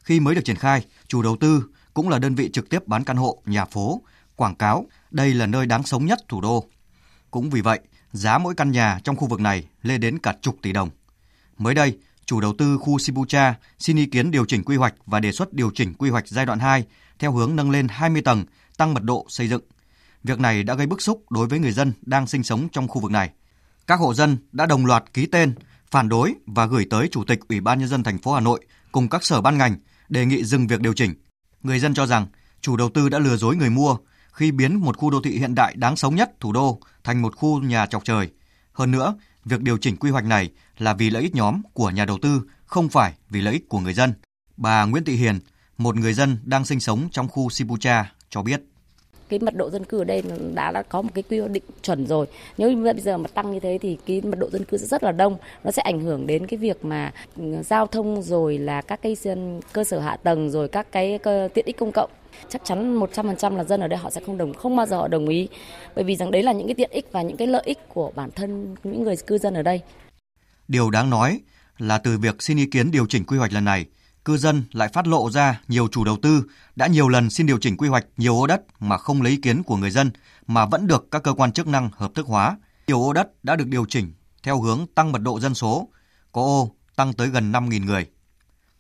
[0.04, 3.04] Khi mới được triển khai, chủ đầu tư cũng là đơn vị trực tiếp bán
[3.04, 4.02] căn hộ, nhà phố,
[4.36, 6.66] quảng cáo đây là nơi đáng sống nhất thủ đô.
[7.32, 7.80] Cũng vì vậy,
[8.12, 10.90] giá mỗi căn nhà trong khu vực này lên đến cả chục tỷ đồng.
[11.58, 15.20] Mới đây, chủ đầu tư khu Sibucha xin ý kiến điều chỉnh quy hoạch và
[15.20, 16.86] đề xuất điều chỉnh quy hoạch giai đoạn 2
[17.20, 18.46] theo hướng nâng lên 20 tầng,
[18.78, 19.62] tăng mật độ xây dựng.
[20.24, 23.02] Việc này đã gây bức xúc đối với người dân đang sinh sống trong khu
[23.02, 23.30] vực này.
[23.88, 25.54] Các hộ dân đã đồng loạt ký tên,
[25.92, 28.66] phản đối và gửi tới Chủ tịch Ủy ban nhân dân thành phố Hà Nội
[28.92, 29.76] cùng các sở ban ngành
[30.10, 31.14] đề nghị dừng việc điều chỉnh.
[31.64, 32.28] Người dân cho rằng
[32.62, 33.98] chủ đầu tư đã lừa dối người mua
[34.38, 37.36] khi biến một khu đô thị hiện đại đáng sống nhất thủ đô thành một
[37.36, 38.30] khu nhà chọc trời.
[38.74, 42.06] Hơn nữa, việc điều chỉnh quy hoạch này là vì lợi ích nhóm của nhà
[42.06, 44.14] đầu tư, không phải vì lợi ích của người dân.
[44.58, 45.40] Bà Nguyễn Thị Hiền,
[45.78, 48.62] một người dân đang sinh sống trong khu Sibucha, cho biết
[49.30, 50.24] cái mật độ dân cư ở đây
[50.54, 52.26] đã đã có một cái quy định chuẩn rồi
[52.58, 54.86] nếu như bây giờ mà tăng như thế thì cái mật độ dân cư sẽ
[54.86, 57.12] rất là đông nó sẽ ảnh hưởng đến cái việc mà
[57.66, 59.16] giao thông rồi là các cái
[59.74, 61.20] cơ sở hạ tầng rồi các cái
[61.54, 62.10] tiện ích công cộng
[62.50, 65.08] chắc chắn 100% là dân ở đây họ sẽ không đồng không bao giờ họ
[65.08, 65.48] đồng ý
[65.96, 68.12] bởi vì rằng đấy là những cái tiện ích và những cái lợi ích của
[68.16, 69.82] bản thân những người cư dân ở đây.
[70.68, 71.40] Điều đáng nói
[71.78, 73.86] là từ việc xin ý kiến điều chỉnh quy hoạch lần này,
[74.26, 76.44] cư dân lại phát lộ ra nhiều chủ đầu tư
[76.76, 79.38] đã nhiều lần xin điều chỉnh quy hoạch nhiều ô đất mà không lấy ý
[79.38, 80.12] kiến của người dân
[80.48, 82.58] mà vẫn được các cơ quan chức năng hợp thức hóa.
[82.88, 84.14] Nhiều ô đất đã được điều chỉnh
[84.44, 85.90] theo hướng tăng mật độ dân số,
[86.32, 88.06] có ô tăng tới gần 5.000 người.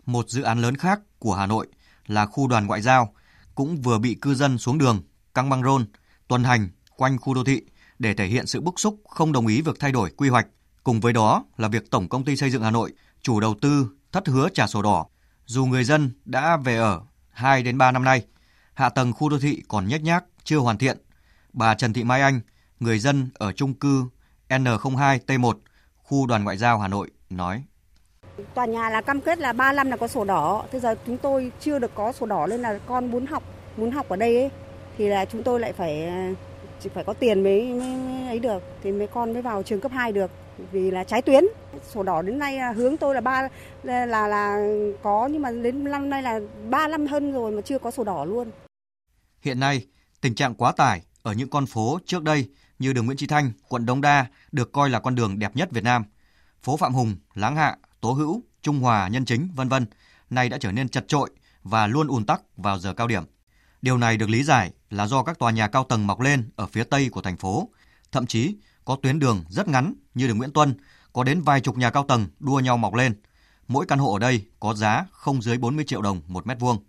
[0.05, 1.67] Một dự án lớn khác của Hà Nội
[2.07, 3.13] là khu đoàn ngoại giao
[3.57, 5.01] cũng vừa bị cư dân xuống đường
[5.33, 5.85] căng băng rôn
[6.27, 7.61] tuần hành quanh khu đô thị
[7.99, 10.47] để thể hiện sự bức xúc không đồng ý việc thay đổi quy hoạch.
[10.83, 13.89] Cùng với đó là việc Tổng công ty xây dựng Hà Nội chủ đầu tư
[14.11, 15.05] thất hứa trả sổ đỏ
[15.45, 18.25] dù người dân đã về ở 2 đến 3 năm nay,
[18.73, 20.97] hạ tầng khu đô thị còn nhếch nhác, chưa hoàn thiện.
[21.53, 22.41] Bà Trần Thị Mai Anh,
[22.79, 24.05] người dân ở chung cư
[24.49, 25.53] N02 T1,
[25.95, 27.63] khu đoàn ngoại giao Hà Nội nói.
[28.53, 31.17] Tòa nhà là cam kết là 3 năm là có sổ đỏ, Thế giờ chúng
[31.17, 33.43] tôi chưa được có sổ đỏ nên là con muốn học,
[33.77, 34.49] muốn học ở đây ấy,
[34.97, 36.11] thì là chúng tôi lại phải
[36.79, 39.81] chỉ phải có tiền mới, mới, mới ấy được thì mấy con mới vào trường
[39.81, 40.31] cấp 2 được
[40.71, 41.43] vì là trái tuyến
[41.93, 43.47] sổ đỏ đến nay à, hướng tôi là ba
[43.83, 44.57] là, là là
[45.03, 48.03] có nhưng mà đến năm nay là ba năm hơn rồi mà chưa có sổ
[48.03, 48.51] đỏ luôn.
[49.41, 49.85] Hiện nay,
[50.21, 53.51] tình trạng quá tải ở những con phố trước đây như đường Nguyễn Chí Thanh,
[53.69, 56.03] quận Đống Đa được coi là con đường đẹp nhất Việt Nam.
[56.61, 59.85] Phố Phạm Hùng, Láng Hạ, Tố Hữu, Trung Hòa, Nhân Chính, vân vân,
[60.29, 61.29] nay đã trở nên chật trội
[61.63, 63.23] và luôn ùn tắc vào giờ cao điểm.
[63.81, 66.67] Điều này được lý giải là do các tòa nhà cao tầng mọc lên ở
[66.67, 67.69] phía tây của thành phố,
[68.11, 70.73] thậm chí có tuyến đường rất ngắn như đường Nguyễn Tuân,
[71.13, 73.21] có đến vài chục nhà cao tầng đua nhau mọc lên.
[73.67, 76.83] Mỗi căn hộ ở đây có giá không dưới 40 triệu đồng một mét vuông.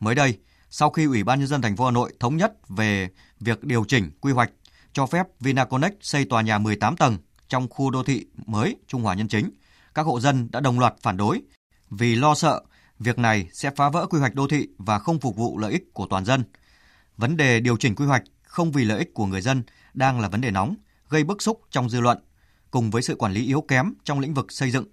[0.00, 0.38] Mới đây,
[0.70, 3.08] sau khi Ủy ban nhân dân thành phố Hà Nội thống nhất về
[3.40, 4.50] việc điều chỉnh quy hoạch
[4.92, 9.14] cho phép Vinaconex xây tòa nhà 18 tầng trong khu đô thị mới Trung Hòa
[9.14, 9.50] Nhân Chính,
[9.96, 11.42] các hộ dân đã đồng loạt phản đối
[11.90, 12.62] vì lo sợ
[12.98, 15.94] việc này sẽ phá vỡ quy hoạch đô thị và không phục vụ lợi ích
[15.94, 16.44] của toàn dân.
[17.16, 19.62] Vấn đề điều chỉnh quy hoạch không vì lợi ích của người dân
[19.94, 20.74] đang là vấn đề nóng,
[21.08, 22.18] gây bức xúc trong dư luận,
[22.70, 24.84] cùng với sự quản lý yếu kém trong lĩnh vực xây dựng.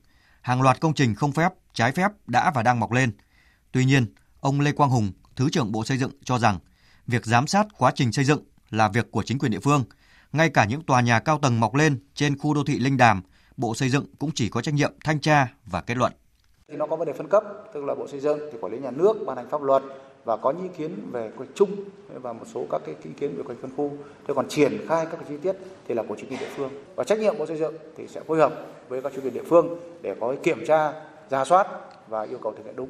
[0.42, 3.12] Hàng loạt công trình không phép, trái phép đã và đang mọc lên.
[3.72, 4.06] Tuy nhiên,
[4.40, 6.60] ông Lê Quang Hùng, Thứ trưởng Bộ Xây dựng cho rằng
[7.08, 9.84] việc giám sát quá trình xây dựng là việc của chính quyền địa phương.
[10.32, 13.22] Ngay cả những tòa nhà cao tầng mọc lên trên khu đô thị Linh Đàm,
[13.58, 16.14] Bộ Xây dựng cũng chỉ có trách nhiệm thanh tra và kết luận.
[16.68, 18.80] Thì nó có vấn đề phân cấp, tức là Bộ Xây dựng thì quản lý
[18.80, 19.84] nhà nước ban hành pháp luật
[20.26, 21.76] và có những ý kiến về quy chung
[22.14, 23.98] và một số các cái ý kiến về quy phân khu.
[24.28, 25.56] Thế còn triển khai các cái chi tiết
[25.88, 26.72] thì là của chính quyền địa phương.
[26.96, 28.54] Và trách nhiệm Bộ Xây dựng thì sẽ phối hợp
[28.90, 30.94] với các chính quyền địa phương để có kiểm tra,
[31.30, 31.68] ra soát
[32.08, 32.90] và yêu cầu thực hiện đúng.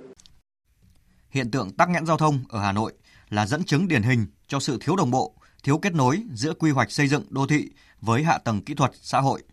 [1.29, 2.93] Hiện tượng tắc nghẽn giao thông ở Hà Nội
[3.29, 6.71] là dẫn chứng điển hình cho sự thiếu đồng bộ, thiếu kết nối giữa quy
[6.71, 7.69] hoạch xây dựng đô thị
[8.01, 9.43] với hạ tầng kỹ thuật xã hội.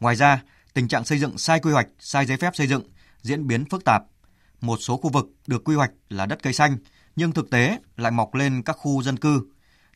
[0.00, 0.42] Ngoài ra,
[0.74, 2.82] tình trạng xây dựng sai quy hoạch, sai giấy phép xây dựng
[3.22, 4.02] diễn biến phức tạp.
[4.60, 6.76] Một số khu vực được quy hoạch là đất cây xanh,
[7.16, 9.42] nhưng thực tế lại mọc lên các khu dân cư.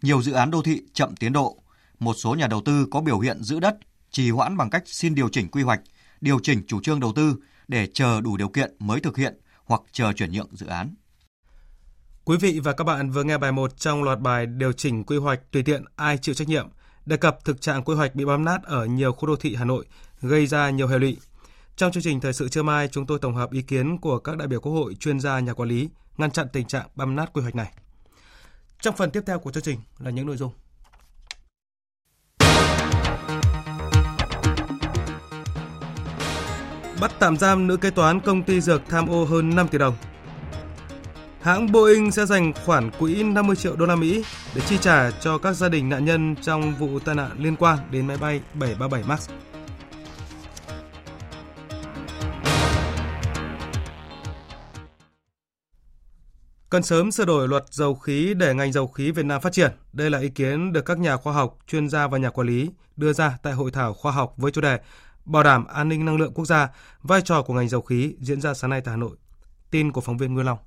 [0.02, 1.62] Nhiều dự án đô thị chậm tiến độ.
[1.98, 3.76] Một số nhà đầu tư có biểu hiện giữ đất,
[4.10, 5.80] trì hoãn bằng cách xin điều chỉnh quy hoạch,
[6.20, 7.36] điều chỉnh chủ trương đầu tư
[7.68, 10.94] để chờ đủ điều kiện mới thực hiện hoặc chờ chuyển nhượng dự án.
[12.24, 15.16] Quý vị và các bạn vừa nghe bài 1 trong loạt bài điều chỉnh quy
[15.16, 16.68] hoạch tùy tiện ai chịu trách nhiệm,
[17.06, 19.64] đề cập thực trạng quy hoạch bị bám nát ở nhiều khu đô thị Hà
[19.64, 19.86] Nội,
[20.22, 21.16] gây ra nhiều hệ lụy.
[21.76, 24.36] Trong chương trình thời sự trưa mai, chúng tôi tổng hợp ý kiến của các
[24.36, 27.32] đại biểu Quốc hội, chuyên gia, nhà quản lý ngăn chặn tình trạng băm nát
[27.32, 27.72] quy hoạch này.
[28.80, 30.52] Trong phần tiếp theo của chương trình là những nội dung.
[37.00, 39.96] Bắt tạm giam nữ kế toán công ty dược tham ô hơn 5 tỷ đồng.
[41.40, 45.38] Hãng Boeing sẽ dành khoản quỹ 50 triệu đô la Mỹ để chi trả cho
[45.38, 49.02] các gia đình nạn nhân trong vụ tai nạn liên quan đến máy bay 737
[49.08, 49.30] MAX.
[56.70, 59.72] Cần sớm sửa đổi luật dầu khí để ngành dầu khí Việt Nam phát triển.
[59.92, 62.70] Đây là ý kiến được các nhà khoa học, chuyên gia và nhà quản lý
[62.96, 64.78] đưa ra tại hội thảo khoa học với chủ đề
[65.24, 66.68] Bảo đảm an ninh năng lượng quốc gia,
[67.02, 69.16] vai trò của ngành dầu khí diễn ra sáng nay tại Hà Nội.
[69.70, 70.58] Tin của phóng viên Nguyên Long.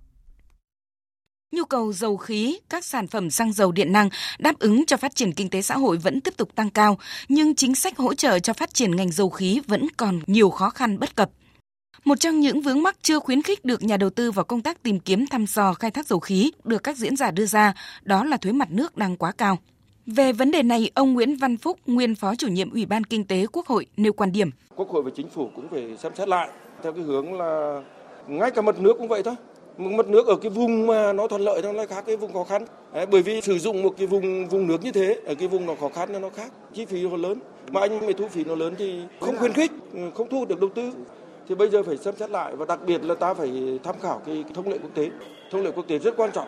[1.51, 4.09] Nhu cầu dầu khí, các sản phẩm xăng dầu điện năng
[4.39, 6.97] đáp ứng cho phát triển kinh tế xã hội vẫn tiếp tục tăng cao,
[7.29, 10.69] nhưng chính sách hỗ trợ cho phát triển ngành dầu khí vẫn còn nhiều khó
[10.69, 11.29] khăn bất cập.
[12.05, 14.83] Một trong những vướng mắc chưa khuyến khích được nhà đầu tư vào công tác
[14.83, 18.23] tìm kiếm thăm dò khai thác dầu khí được các diễn giả đưa ra, đó
[18.23, 19.57] là thuế mặt nước đang quá cao.
[20.05, 23.25] Về vấn đề này, ông Nguyễn Văn Phúc, nguyên Phó chủ nhiệm Ủy ban Kinh
[23.25, 24.49] tế Quốc hội nêu quan điểm.
[24.75, 26.49] Quốc hội và chính phủ cũng phải xem xét lại
[26.83, 27.81] theo cái hướng là
[28.27, 29.35] ngay cả mật nước cũng vậy thôi.
[29.77, 32.43] Mật nước ở cái vùng mà nó thuận lợi nó lại khác cái vùng khó
[32.43, 32.65] khăn.
[32.93, 35.65] Đấy, bởi vì sử dụng một cái vùng vùng nước như thế ở cái vùng
[35.65, 37.39] nó khó khăn nó khác, chi phí nó lớn.
[37.71, 39.71] Mà anh mới thu phí nó lớn thì không khuyến khích,
[40.15, 40.91] không thu được đầu tư
[41.51, 44.21] thì bây giờ phải xem xét lại và đặc biệt là ta phải tham khảo
[44.25, 45.09] cái thông lệ quốc tế.
[45.51, 46.47] Thông lệ quốc tế rất quan trọng.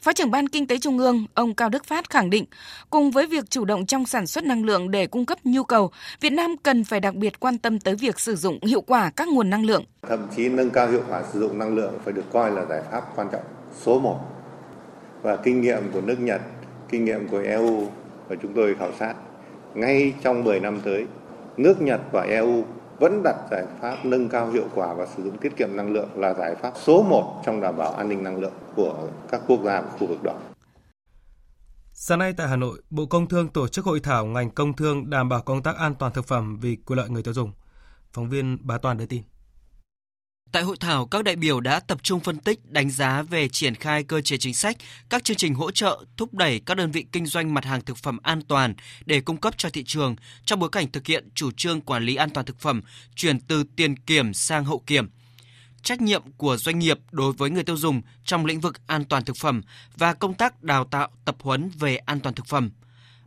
[0.00, 2.44] Phó trưởng Ban Kinh tế Trung ương, ông Cao Đức Phát khẳng định,
[2.90, 5.90] cùng với việc chủ động trong sản xuất năng lượng để cung cấp nhu cầu,
[6.20, 9.28] Việt Nam cần phải đặc biệt quan tâm tới việc sử dụng hiệu quả các
[9.28, 9.84] nguồn năng lượng.
[10.08, 12.82] Thậm chí nâng cao hiệu quả sử dụng năng lượng phải được coi là giải
[12.90, 13.44] pháp quan trọng
[13.80, 14.18] số 1.
[15.22, 16.40] Và kinh nghiệm của nước Nhật,
[16.88, 17.86] kinh nghiệm của EU
[18.28, 19.14] và chúng tôi khảo sát
[19.74, 21.06] ngay trong 10 năm tới,
[21.56, 22.64] nước Nhật và EU
[23.02, 26.08] vẫn đặt giải pháp nâng cao hiệu quả và sử dụng tiết kiệm năng lượng
[26.14, 29.60] là giải pháp số 1 trong đảm bảo an ninh năng lượng của các quốc
[29.64, 30.34] gia của khu vực đó.
[31.92, 35.10] Sáng nay tại Hà Nội, Bộ Công Thương tổ chức hội thảo ngành công thương
[35.10, 37.52] đảm bảo công tác an toàn thực phẩm vì quyền lợi người tiêu dùng.
[38.12, 39.22] Phóng viên Bá Toàn đưa tin.
[40.52, 43.74] Tại hội thảo, các đại biểu đã tập trung phân tích, đánh giá về triển
[43.74, 44.76] khai cơ chế chính sách,
[45.08, 47.96] các chương trình hỗ trợ, thúc đẩy các đơn vị kinh doanh mặt hàng thực
[47.96, 51.50] phẩm an toàn để cung cấp cho thị trường trong bối cảnh thực hiện chủ
[51.56, 52.82] trương quản lý an toàn thực phẩm
[53.14, 55.10] chuyển từ tiền kiểm sang hậu kiểm.
[55.82, 59.24] Trách nhiệm của doanh nghiệp đối với người tiêu dùng trong lĩnh vực an toàn
[59.24, 59.62] thực phẩm
[59.96, 62.70] và công tác đào tạo tập huấn về an toàn thực phẩm–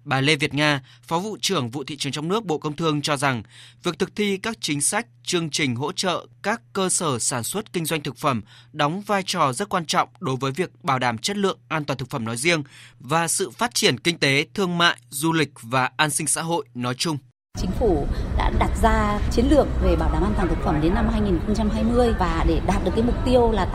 [0.06, 3.02] Bà Lê Việt Nga, Phó vụ trưởng vụ thị trường trong nước Bộ Công Thương
[3.02, 3.44] cho rằng,
[3.84, 7.74] việc thực thi các chính sách, chương trình hỗ trợ các cơ sở sản xuất
[7.74, 8.42] kinh doanh thực phẩm
[8.74, 11.98] đóng vai trò rất quan trọng đối với việc bảo đảm chất lượng an toàn
[11.98, 12.64] thực phẩm nói riêng
[13.00, 16.66] và sự phát triển kinh tế, thương mại, du lịch và an sinh xã hội
[16.74, 17.18] nói chung.
[17.58, 18.06] Chính phủ
[18.38, 22.14] đã đặt ra chiến lược về bảo đảm an toàn thực phẩm đến năm 2020
[22.20, 23.68] và để đạt được cái mục tiêu là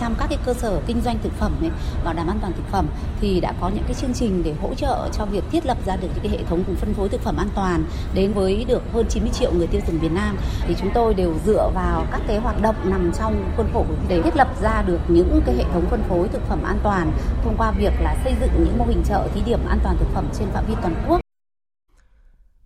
[0.00, 1.70] 80% các cái cơ sở kinh doanh thực phẩm ấy,
[2.04, 2.86] bảo đảm an toàn thực phẩm
[3.20, 5.96] thì đã có những cái chương trình để hỗ trợ cho việc thiết lập ra
[5.96, 8.82] được những cái hệ thống cùng phân phối thực phẩm an toàn đến với được
[8.92, 10.36] hơn 90 triệu người tiêu dùng Việt Nam.
[10.66, 14.22] Thì chúng tôi đều dựa vào các cái hoạt động nằm trong khuôn khổ để
[14.22, 17.12] thiết lập ra được những cái hệ thống phân phối thực phẩm an toàn
[17.44, 20.08] thông qua việc là xây dựng những mô hình chợ thí điểm an toàn thực
[20.14, 21.23] phẩm trên phạm vi toàn quốc.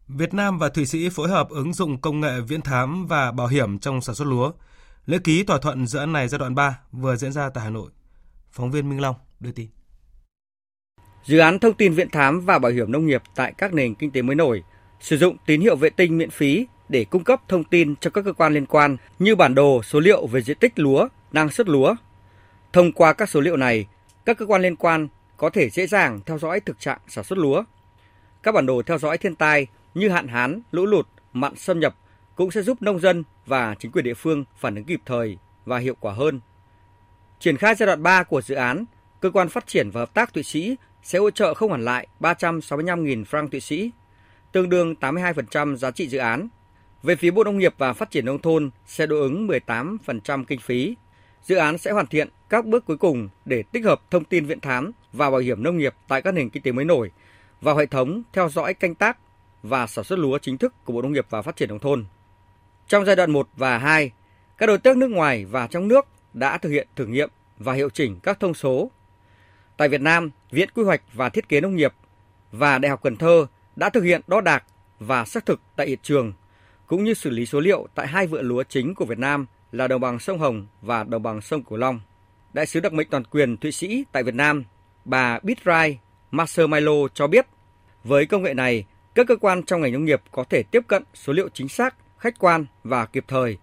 [0.08, 3.46] Việt Nam và Thụy Sĩ phối hợp ứng dụng công nghệ viễn thám và bảo
[3.46, 4.52] hiểm trong sản xuất lúa.
[5.06, 7.70] Lễ ký thỏa thuận dự án này giai đoạn 3 vừa diễn ra tại Hà
[7.70, 7.90] Nội.
[8.50, 9.68] Phóng viên Minh Long đưa tin.
[11.24, 14.10] Dự án thông tin viễn thám và bảo hiểm nông nghiệp tại các nền kinh
[14.10, 14.62] tế mới nổi
[15.00, 18.24] sử dụng tín hiệu vệ tinh miễn phí để cung cấp thông tin cho các
[18.24, 21.68] cơ quan liên quan như bản đồ, số liệu về diện tích lúa, năng suất
[21.68, 21.94] lúa.
[22.72, 23.86] Thông qua các số liệu này,
[24.24, 27.38] các cơ quan liên quan có thể dễ dàng theo dõi thực trạng sản xuất
[27.38, 27.64] lúa.
[28.42, 29.66] Các bản đồ theo dõi thiên tai
[29.98, 31.94] như hạn hán, lũ lụt, mặn xâm nhập
[32.34, 35.78] cũng sẽ giúp nông dân và chính quyền địa phương phản ứng kịp thời và
[35.78, 36.40] hiệu quả hơn.
[37.40, 38.84] Triển khai giai đoạn 3 của dự án,
[39.20, 42.06] cơ quan phát triển và hợp tác Thụy Sĩ sẽ hỗ trợ không hoàn lại
[42.20, 43.90] 365.000 franc Thụy Sĩ,
[44.52, 46.48] tương đương 82% giá trị dự án.
[47.02, 50.60] Về phía Bộ Nông nghiệp và Phát triển Nông thôn sẽ đối ứng 18% kinh
[50.60, 50.94] phí.
[51.42, 54.60] Dự án sẽ hoàn thiện các bước cuối cùng để tích hợp thông tin viện
[54.60, 57.10] thám và bảo hiểm nông nghiệp tại các nền kinh tế mới nổi
[57.60, 59.18] vào hệ thống theo dõi canh tác
[59.62, 62.04] và sản xuất lúa chính thức của Bộ Nông nghiệp và Phát triển Nông thôn.
[62.88, 64.10] Trong giai đoạn 1 và 2,
[64.58, 67.90] các đối tác nước ngoài và trong nước đã thực hiện thử nghiệm và hiệu
[67.90, 68.90] chỉnh các thông số.
[69.76, 71.92] Tại Việt Nam, Viện Quy hoạch và Thiết kế Nông nghiệp
[72.52, 74.64] và Đại học Cần Thơ đã thực hiện đo đạc
[74.98, 76.32] và xác thực tại hiện trường,
[76.86, 79.88] cũng như xử lý số liệu tại hai vựa lúa chính của Việt Nam là
[79.88, 82.00] đồng bằng sông Hồng và đồng bằng sông Cửu Long.
[82.52, 84.64] Đại sứ đặc mệnh toàn quyền Thụy Sĩ tại Việt Nam,
[85.04, 85.98] bà Bitrai
[86.30, 87.46] Masermilo cho biết,
[88.04, 88.84] với công nghệ này,
[89.18, 91.94] các cơ quan trong ngành nông nghiệp có thể tiếp cận số liệu chính xác,
[92.18, 93.56] khách quan và kịp thời,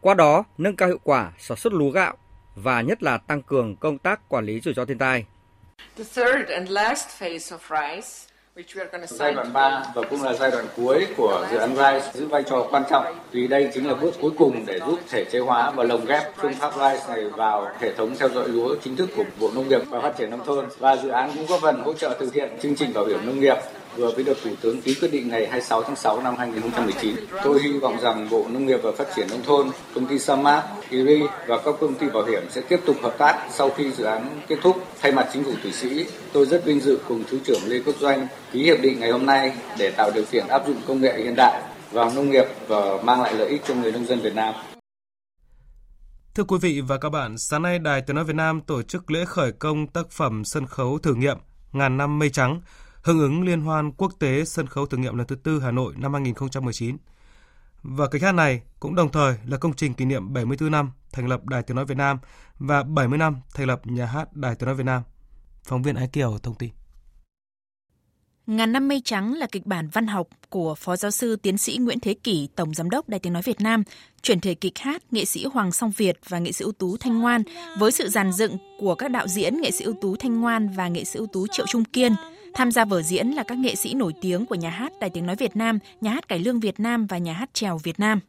[0.00, 2.16] qua đó nâng cao hiệu quả sản xuất lúa gạo
[2.54, 5.24] và nhất là tăng cường công tác quản lý rủi ro thiên tai.
[9.08, 12.42] Giai đoạn 3 và cũng là giai đoạn cuối của dự án RISE giữ vai
[12.42, 13.18] trò quan trọng.
[13.30, 16.22] Vì đây chính là bước cuối cùng để giúp thể chế hóa và lồng ghép
[16.36, 19.68] phương pháp RISE này vào hệ thống theo dõi lúa chính thức của Bộ Nông
[19.68, 20.66] nghiệp và Phát triển Nông thôn.
[20.78, 23.40] Và dự án cũng có phần hỗ trợ thực hiện chương trình bảo hiểm nông
[23.40, 23.56] nghiệp
[23.96, 27.16] vừa mới được Thủ tướng ký quyết định ngày 26 tháng 6 năm 2019.
[27.44, 30.64] Tôi hy vọng rằng Bộ Nông nghiệp và Phát triển Nông thôn, công ty Samat,
[30.90, 34.04] IRI và các công ty bảo hiểm sẽ tiếp tục hợp tác sau khi dự
[34.04, 34.76] án kết thúc.
[35.00, 37.96] Thay mặt chính phủ Thụy Sĩ, tôi rất vinh dự cùng Thứ trưởng Lê Quốc
[38.00, 41.22] Doanh ký hiệp định ngày hôm nay để tạo điều kiện áp dụng công nghệ
[41.22, 44.34] hiện đại vào nông nghiệp và mang lại lợi ích cho người nông dân Việt
[44.34, 44.54] Nam.
[46.34, 49.10] Thưa quý vị và các bạn, sáng nay Đài Tiếng Nói Việt Nam tổ chức
[49.10, 51.36] lễ khởi công tác phẩm sân khấu thử nghiệm
[51.72, 52.60] Ngàn năm mây trắng
[53.02, 55.94] hưởng ứng Liên hoan quốc tế sân khấu thử nghiệm lần thứ tư Hà Nội
[55.96, 56.96] năm 2019.
[57.82, 61.28] Và kịch hát này cũng đồng thời là công trình kỷ niệm 74 năm thành
[61.28, 62.18] lập Đài Tiếng Nói Việt Nam
[62.58, 65.02] và 70 năm thành lập Nhà hát Đài Tiếng Nói Việt Nam.
[65.64, 66.70] Phóng viên Ái Kiều thông tin.
[68.46, 71.76] Ngàn năm mây trắng là kịch bản văn học của Phó Giáo sư Tiến sĩ
[71.76, 73.82] Nguyễn Thế Kỷ, Tổng Giám đốc Đài Tiếng Nói Việt Nam,
[74.22, 77.18] chuyển thể kịch hát nghệ sĩ Hoàng Song Việt và nghệ sĩ ưu tú Thanh
[77.18, 77.42] Ngoan
[77.78, 80.88] với sự giàn dựng của các đạo diễn nghệ sĩ ưu tú Thanh Ngoan và
[80.88, 82.12] nghệ sĩ ưu tú Triệu Trung Kiên.
[82.54, 85.26] Tham gia vở diễn là các nghệ sĩ nổi tiếng của nhà hát Đài Tiếng
[85.26, 88.20] Nói Việt Nam, nhà hát Cải Lương Việt Nam và nhà hát Trèo Việt Nam.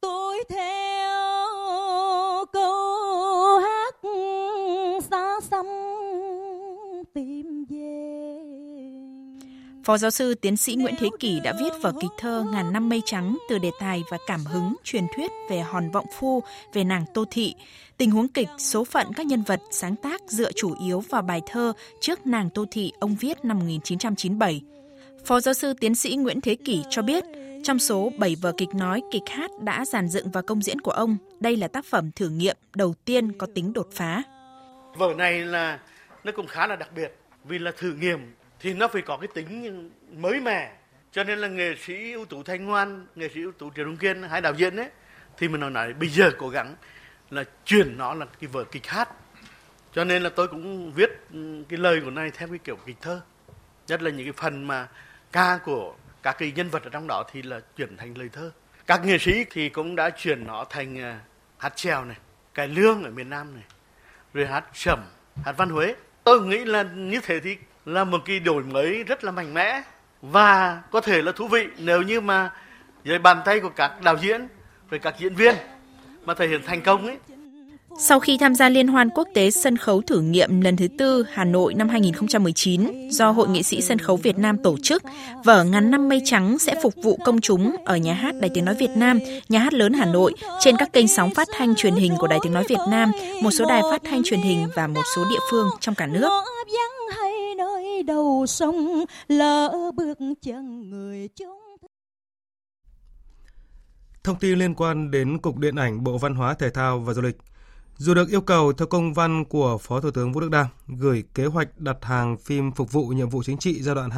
[0.00, 1.23] Tôi theo
[9.84, 12.88] Phó giáo sư tiến sĩ Nguyễn Thế Kỷ đã viết vở kịch thơ Ngàn năm
[12.88, 16.84] mây trắng từ đề tài và cảm hứng truyền thuyết về hòn vọng phu, về
[16.84, 17.54] nàng Tô Thị.
[17.96, 21.40] Tình huống kịch, số phận các nhân vật sáng tác dựa chủ yếu vào bài
[21.46, 24.62] thơ trước nàng Tô Thị ông viết năm 1997.
[25.24, 27.24] Phó giáo sư tiến sĩ Nguyễn Thế Kỷ cho biết,
[27.64, 30.90] trong số 7 vở kịch nói, kịch hát đã giàn dựng và công diễn của
[30.90, 34.22] ông, đây là tác phẩm thử nghiệm đầu tiên có tính đột phá.
[34.96, 35.78] Vở này là
[36.24, 38.18] nó cũng khá là đặc biệt vì là thử nghiệm
[38.64, 40.72] thì nó phải có cái tính mới mẻ.
[41.12, 43.96] Cho nên là nghệ sĩ ưu tú thanh ngoan nghệ sĩ ưu tú triệu trung
[43.96, 44.88] kiên hai đạo diễn ấy
[45.38, 46.76] thì mình nói, nói bây giờ cố gắng
[47.30, 49.08] là chuyển nó là cái vở kịch hát.
[49.92, 52.96] Cho nên là tôi cũng viết ừ, cái lời của này theo cái kiểu kịch
[53.00, 53.20] thơ.
[53.86, 54.88] Nhất là những cái phần mà
[55.32, 58.50] ca của các cái nhân vật ở trong đó thì là chuyển thành lời thơ.
[58.86, 61.20] Các nghệ sĩ thì cũng đã chuyển nó thành à,
[61.58, 62.16] hát trèo này
[62.54, 63.64] cải lương ở miền nam này
[64.34, 65.04] rồi hát sẩm
[65.44, 65.94] hát văn huế.
[66.24, 69.82] Tôi nghĩ là như thế thì là một cái đổi mới rất là mạnh mẽ
[70.22, 72.50] và có thể là thú vị nếu như mà
[73.04, 74.48] dưới bàn tay của các đạo diễn
[74.90, 75.54] về các diễn viên
[76.24, 77.18] mà thể hiện thành công ấy
[77.98, 81.24] sau khi tham gia Liên hoan quốc tế sân khấu thử nghiệm lần thứ tư
[81.32, 85.02] Hà Nội năm 2019 do Hội nghệ sĩ sân khấu Việt Nam tổ chức,
[85.44, 88.64] vở Ngắn năm mây trắng sẽ phục vụ công chúng ở nhà hát Đài tiếng
[88.64, 89.18] nói Việt Nam,
[89.48, 92.38] nhà hát lớn Hà Nội, trên các kênh sóng phát thanh truyền hình của Đài
[92.42, 95.40] tiếng nói Việt Nam, một số đài phát thanh truyền hình và một số địa
[95.50, 96.30] phương trong cả nước.
[98.06, 101.60] đầu sông lỡ bước chân người chúng
[104.24, 107.22] Thông tin liên quan đến Cục Điện ảnh Bộ Văn hóa Thể thao và Du
[107.22, 107.36] lịch–
[107.96, 111.24] dù được yêu cầu theo công văn của Phó Thủ tướng Vũ Đức Đam gửi
[111.34, 114.10] kế hoạch đặt hàng phim phục vụ nhiệm vụ chính trị giai đoạn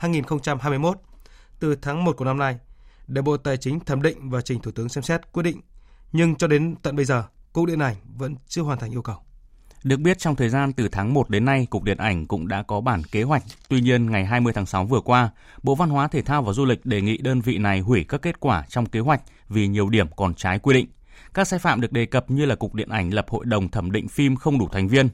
[0.00, 0.94] 2018-2021
[1.60, 2.58] từ tháng 1 của năm nay
[3.06, 5.60] để Bộ Tài chính thẩm định và trình Thủ tướng xem xét quyết định,
[6.12, 9.16] nhưng cho đến tận bây giờ, Cục Điện ảnh vẫn chưa hoàn thành yêu cầu.
[9.84, 12.62] Được biết trong thời gian từ tháng 1 đến nay, Cục Điện ảnh cũng đã
[12.62, 13.42] có bản kế hoạch.
[13.68, 15.30] Tuy nhiên, ngày 20 tháng 6 vừa qua,
[15.62, 18.22] Bộ Văn hóa Thể thao và Du lịch đề nghị đơn vị này hủy các
[18.22, 20.86] kết quả trong kế hoạch vì nhiều điểm còn trái quy định.
[21.36, 23.92] Các sai phạm được đề cập như là Cục Điện ảnh lập hội đồng thẩm
[23.92, 25.08] định phim không đủ thành viên,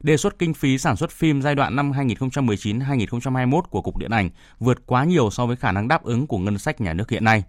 [0.00, 4.30] đề xuất kinh phí sản xuất phim giai đoạn năm 2019-2021 của Cục Điện ảnh
[4.58, 7.24] vượt quá nhiều so với khả năng đáp ứng của ngân sách nhà nước hiện
[7.24, 7.42] nay.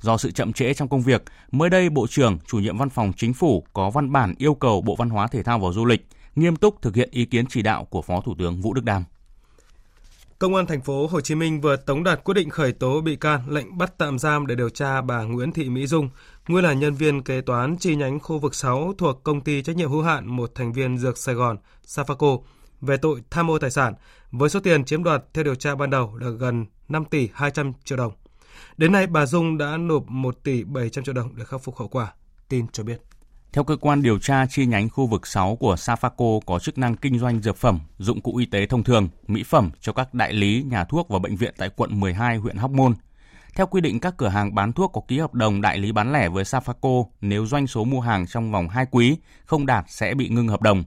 [0.00, 3.12] Do sự chậm trễ trong công việc, mới đây Bộ trưởng, chủ nhiệm văn phòng
[3.16, 6.06] chính phủ có văn bản yêu cầu Bộ Văn hóa Thể thao và Du lịch
[6.36, 9.04] nghiêm túc thực hiện ý kiến chỉ đạo của Phó Thủ tướng Vũ Đức Đam.
[10.38, 13.16] Công an thành phố Hồ Chí Minh vừa tống đạt quyết định khởi tố bị
[13.16, 16.10] can, lệnh bắt tạm giam để điều tra bà Nguyễn Thị Mỹ Dung,
[16.48, 19.76] nguyên là nhân viên kế toán chi nhánh khu vực 6 thuộc công ty trách
[19.76, 22.40] nhiệm hữu hạn một thành viên dược Sài Gòn Safaco
[22.80, 23.94] về tội tham ô tài sản
[24.30, 27.72] với số tiền chiếm đoạt theo điều tra ban đầu là gần 5 tỷ 200
[27.84, 28.12] triệu đồng.
[28.76, 31.88] Đến nay bà Dung đã nộp 1 tỷ 700 triệu đồng để khắc phục hậu
[31.88, 32.12] quả.
[32.48, 33.02] Tin cho biết.
[33.52, 36.96] Theo cơ quan điều tra chi nhánh khu vực 6 của Safaco có chức năng
[36.96, 40.32] kinh doanh dược phẩm, dụng cụ y tế thông thường, mỹ phẩm cho các đại
[40.32, 42.94] lý, nhà thuốc và bệnh viện tại quận 12 huyện Hóc Môn.
[43.54, 46.12] Theo quy định, các cửa hàng bán thuốc có ký hợp đồng đại lý bán
[46.12, 50.14] lẻ với Safaco nếu doanh số mua hàng trong vòng 2 quý không đạt sẽ
[50.14, 50.84] bị ngưng hợp đồng.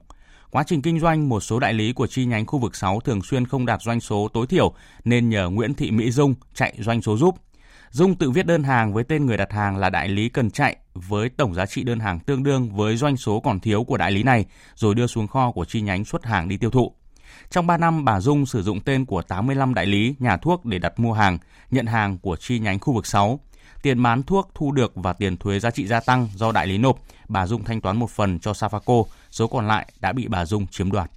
[0.50, 3.22] Quá trình kinh doanh, một số đại lý của chi nhánh khu vực 6 thường
[3.22, 7.02] xuyên không đạt doanh số tối thiểu nên nhờ Nguyễn Thị Mỹ Dung chạy doanh
[7.02, 7.36] số giúp.
[7.90, 10.76] Dung tự viết đơn hàng với tên người đặt hàng là đại lý cần chạy
[10.94, 14.12] với tổng giá trị đơn hàng tương đương với doanh số còn thiếu của đại
[14.12, 16.92] lý này rồi đưa xuống kho của chi nhánh xuất hàng đi tiêu thụ.
[17.50, 20.78] Trong 3 năm, bà Dung sử dụng tên của 85 đại lý, nhà thuốc để
[20.78, 21.38] đặt mua hàng,
[21.70, 23.40] nhận hàng của chi nhánh khu vực 6.
[23.82, 26.78] Tiền bán thuốc thu được và tiền thuế giá trị gia tăng do đại lý
[26.78, 30.44] nộp, bà Dung thanh toán một phần cho Safaco, số còn lại đã bị bà
[30.44, 31.10] Dung chiếm đoạt.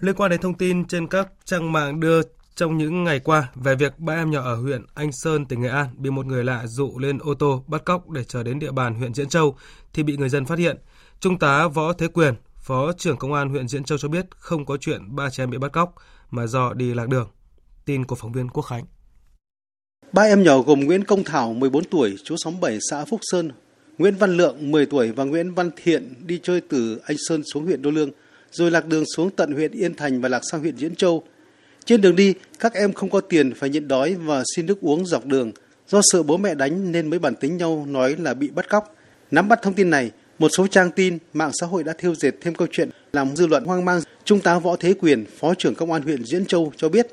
[0.00, 2.22] Liên quan đến thông tin trên các trang mạng đưa
[2.56, 5.68] trong những ngày qua về việc ba em nhỏ ở huyện Anh Sơn, tỉnh Nghệ
[5.68, 8.72] An bị một người lạ dụ lên ô tô bắt cóc để trở đến địa
[8.72, 9.56] bàn huyện Diễn Châu
[9.92, 10.76] thì bị người dân phát hiện.
[11.20, 12.34] Trung tá Võ Thế Quyền,
[12.66, 15.50] Phó trưởng Công an huyện Diễn Châu cho biết không có chuyện ba trẻ em
[15.50, 15.94] bị bắt cóc
[16.30, 17.28] mà do đi lạc đường.
[17.84, 18.84] Tin của phóng viên Quốc Khánh.
[20.12, 23.50] Ba em nhỏ gồm Nguyễn Công Thảo 14 tuổi, chú xóm 7 xã Phúc Sơn,
[23.98, 27.64] Nguyễn Văn Lượng 10 tuổi và Nguyễn Văn Thiện đi chơi từ Anh Sơn xuống
[27.64, 28.10] huyện Đô Lương,
[28.50, 31.22] rồi lạc đường xuống tận huyện Yên Thành và lạc sang huyện Diễn Châu–
[31.84, 35.06] trên đường đi, các em không có tiền phải nhịn đói và xin nước uống
[35.06, 35.52] dọc đường.
[35.88, 38.94] Do sợ bố mẹ đánh nên mới bản tính nhau nói là bị bắt cóc.
[39.30, 42.32] Nắm bắt thông tin này, một số trang tin, mạng xã hội đã thiêu dệt
[42.40, 44.00] thêm câu chuyện làm dư luận hoang mang.
[44.24, 47.06] Trung tá Võ Thế Quyền, Phó trưởng Công an huyện Diễn Châu cho biết.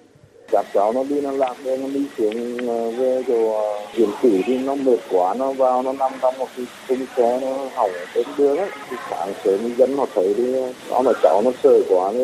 [0.52, 4.10] Các cháu nó đi nó lạc đây nó đi xuống ờ, về chỗ ờ, chuyển
[4.24, 7.70] tử thì nó mệt quá nó vào nó nằm trong một cái khung xe nó
[7.76, 8.70] hỏng trên đường ấy.
[8.90, 12.24] Thì sáng sớm dân họ thấy thì ờ, nó là cháu nó sợ quá nó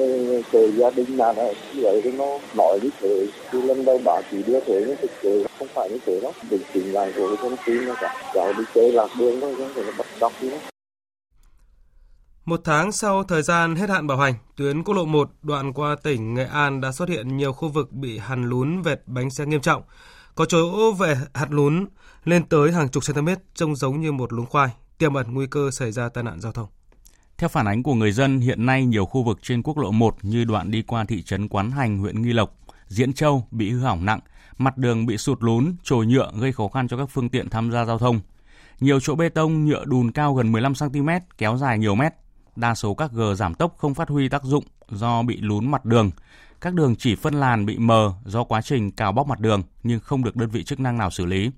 [0.54, 3.26] sợ gia đình là đấy vậy thì nó nói như thế.
[3.52, 6.32] Thì lần đầu bà chỉ đưa thế nhưng thực sự không phải như thế đó
[6.50, 8.32] đừng chỉnh lại rồi cái thông tin nó cả.
[8.34, 10.58] Cháu đi chơi lạc đường thôi chứ không bắt đọc đi đó
[12.48, 15.96] một tháng sau thời gian hết hạn bảo hành, tuyến quốc lộ 1 đoạn qua
[16.04, 19.46] tỉnh Nghệ An đã xuất hiện nhiều khu vực bị hằn lún vệt bánh xe
[19.46, 19.84] nghiêm trọng.
[20.36, 21.86] Có chỗ về hạt lún
[22.24, 25.72] lên tới hàng chục cm trông giống như một lún khoai, tiềm ẩn nguy cơ
[25.72, 26.68] xảy ra tai nạn giao thông.
[27.38, 30.16] Theo phản ánh của người dân, hiện nay nhiều khu vực trên quốc lộ 1
[30.22, 32.54] như đoạn đi qua thị trấn Quán Hành, huyện Nghi Lộc,
[32.88, 34.20] Diễn Châu bị hư hỏng nặng,
[34.58, 37.72] mặt đường bị sụt lún, trồi nhựa gây khó khăn cho các phương tiện tham
[37.72, 38.20] gia giao thông.
[38.80, 42.14] Nhiều chỗ bê tông nhựa đùn cao gần 15 cm, kéo dài nhiều mét.
[42.58, 45.86] Đa số các gờ giảm tốc không phát huy tác dụng do bị lún mặt
[45.86, 46.12] đường.
[46.62, 50.00] Các đường chỉ phân làn bị mờ do quá trình cào bóc mặt đường nhưng
[50.00, 51.52] không được đơn vị chức năng nào xử lý.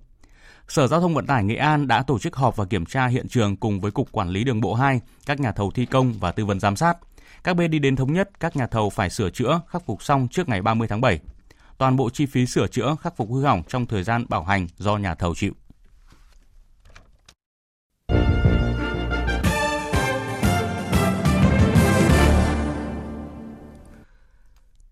[0.67, 3.27] Sở Giao thông Vận tải Nghệ An đã tổ chức họp và kiểm tra hiện
[3.27, 6.31] trường cùng với Cục Quản lý Đường bộ 2, các nhà thầu thi công và
[6.31, 6.97] tư vấn giám sát.
[7.43, 10.27] Các bên đi đến thống nhất các nhà thầu phải sửa chữa, khắc phục xong
[10.31, 11.19] trước ngày 30 tháng 7.
[11.77, 14.67] Toàn bộ chi phí sửa chữa, khắc phục hư hỏng trong thời gian bảo hành
[14.77, 15.53] do nhà thầu chịu.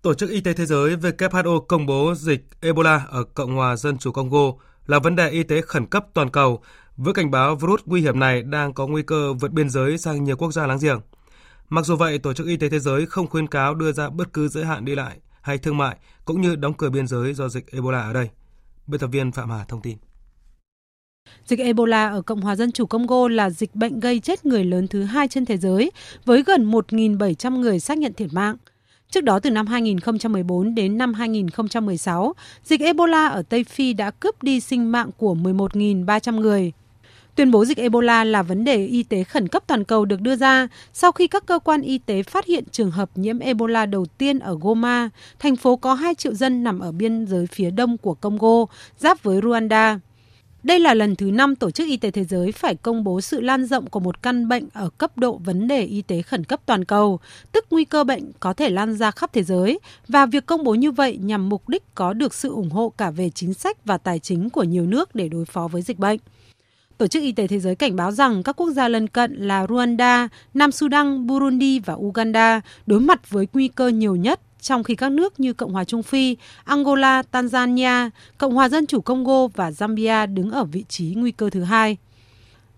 [0.08, 3.98] Tổ chức Y tế Thế giới WHO công bố dịch Ebola ở Cộng hòa Dân
[3.98, 4.54] chủ Congo
[4.86, 6.62] là vấn đề y tế khẩn cấp toàn cầu,
[6.98, 10.24] với cảnh báo virus nguy hiểm này đang có nguy cơ vượt biên giới sang
[10.24, 11.00] nhiều quốc gia láng giềng.
[11.70, 14.34] Mặc dù vậy, Tổ chức Y tế Thế giới không khuyên cáo đưa ra bất
[14.34, 17.50] cứ giới hạn đi lại hay thương mại, cũng như đóng cửa biên giới do
[17.50, 18.30] dịch Ebola ở đây.
[18.88, 19.98] Biên tập viên Phạm Hà thông tin.
[21.46, 24.88] Dịch Ebola ở Cộng hòa Dân chủ Congo là dịch bệnh gây chết người lớn
[24.88, 25.92] thứ hai trên thế giới,
[26.26, 28.58] với gần 1.700 người xác nhận thiệt mạng.
[29.12, 32.34] Trước đó từ năm 2014 đến năm 2016,
[32.64, 36.72] dịch Ebola ở Tây Phi đã cướp đi sinh mạng của 11.300 người.
[37.36, 40.36] Tuyên bố dịch Ebola là vấn đề y tế khẩn cấp toàn cầu được đưa
[40.36, 44.06] ra sau khi các cơ quan y tế phát hiện trường hợp nhiễm Ebola đầu
[44.06, 47.98] tiên ở Goma, thành phố có 2 triệu dân nằm ở biên giới phía đông
[47.98, 48.66] của Congo,
[48.98, 50.00] giáp với Rwanda.
[50.68, 53.42] Đây là lần thứ năm Tổ chức Y tế Thế giới phải công bố sự
[53.42, 56.60] lan rộng của một căn bệnh ở cấp độ vấn đề y tế khẩn cấp
[56.66, 57.20] toàn cầu,
[57.52, 60.76] tức nguy cơ bệnh có thể lan ra khắp thế giới, và việc công bố
[60.76, 63.98] như vậy nhằm mục đích có được sự ủng hộ cả về chính sách và
[63.98, 66.20] tài chính của nhiều nước để đối phó với dịch bệnh.
[66.98, 69.66] Tổ chức Y tế Thế giới cảnh báo rằng các quốc gia lân cận là
[69.66, 74.96] Rwanda, Nam Sudan, Burundi và Uganda đối mặt với nguy cơ nhiều nhất trong khi
[74.96, 79.70] các nước như Cộng hòa Trung Phi, Angola, Tanzania, Cộng hòa Dân chủ Congo và
[79.70, 81.98] Zambia đứng ở vị trí nguy cơ thứ hai.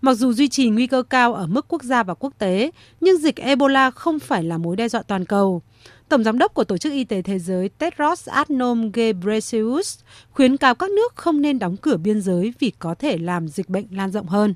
[0.00, 2.70] Mặc dù duy trì nguy cơ cao ở mức quốc gia và quốc tế,
[3.00, 5.62] nhưng dịch Ebola không phải là mối đe dọa toàn cầu.
[6.08, 9.98] Tổng giám đốc của Tổ chức Y tế Thế giới Tedros Adhanom Ghebreyesus
[10.30, 13.68] khuyến cáo các nước không nên đóng cửa biên giới vì có thể làm dịch
[13.68, 14.54] bệnh lan rộng hơn.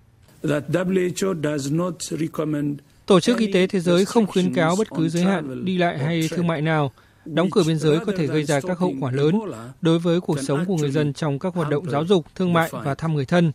[3.06, 5.98] Tổ chức Y tế Thế giới không khuyến cáo bất cứ giới hạn đi lại
[5.98, 6.92] hay thương mại nào
[7.24, 9.40] Đóng cửa biên giới có thể gây ra các hậu quả lớn
[9.80, 12.70] đối với cuộc sống của người dân trong các hoạt động giáo dục, thương mại
[12.72, 13.52] và thăm người thân.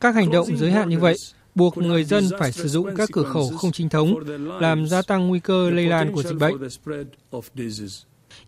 [0.00, 1.16] Các hành động giới hạn như vậy
[1.54, 4.14] buộc người dân phải sử dụng các cửa khẩu không chính thống,
[4.60, 6.56] làm gia tăng nguy cơ lây lan của dịch bệnh.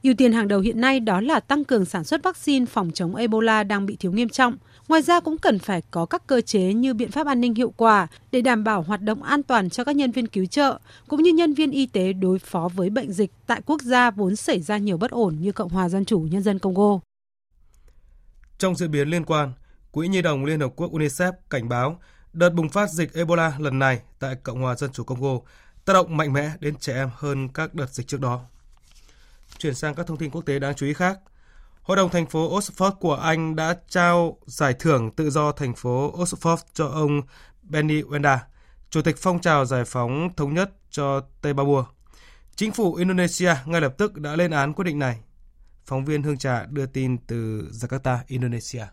[0.02, 3.16] Ưu tiên hàng đầu hiện nay đó là tăng cường sản xuất vaccine phòng chống
[3.16, 4.56] Ebola đang bị thiếu nghiêm trọng.
[4.90, 7.72] Ngoài ra cũng cần phải có các cơ chế như biện pháp an ninh hiệu
[7.76, 10.78] quả để đảm bảo hoạt động an toàn cho các nhân viên cứu trợ
[11.08, 14.36] cũng như nhân viên y tế đối phó với bệnh dịch tại quốc gia vốn
[14.36, 17.00] xảy ra nhiều bất ổn như Cộng hòa Dân chủ Nhân dân Congo.
[18.58, 19.52] Trong diễn biến liên quan,
[19.90, 22.00] Quỹ Nhi đồng Liên Hợp Quốc UNICEF cảnh báo
[22.32, 25.38] đợt bùng phát dịch Ebola lần này tại Cộng hòa Dân chủ Congo
[25.84, 28.40] tác động mạnh mẽ đến trẻ em hơn các đợt dịch trước đó.
[29.58, 31.18] Chuyển sang các thông tin quốc tế đáng chú ý khác.
[31.82, 36.12] Hội đồng thành phố Oxford của Anh đã trao giải thưởng tự do thành phố
[36.16, 37.22] Oxford cho ông
[37.62, 38.38] Benny Wenda,
[38.90, 41.84] Chủ tịch phong trào giải phóng thống nhất cho Tây Babua.
[42.56, 45.20] Chính phủ Indonesia ngay lập tức đã lên án quyết định này.
[45.84, 48.86] Phóng viên Hương Trà đưa tin từ Jakarta, Indonesia.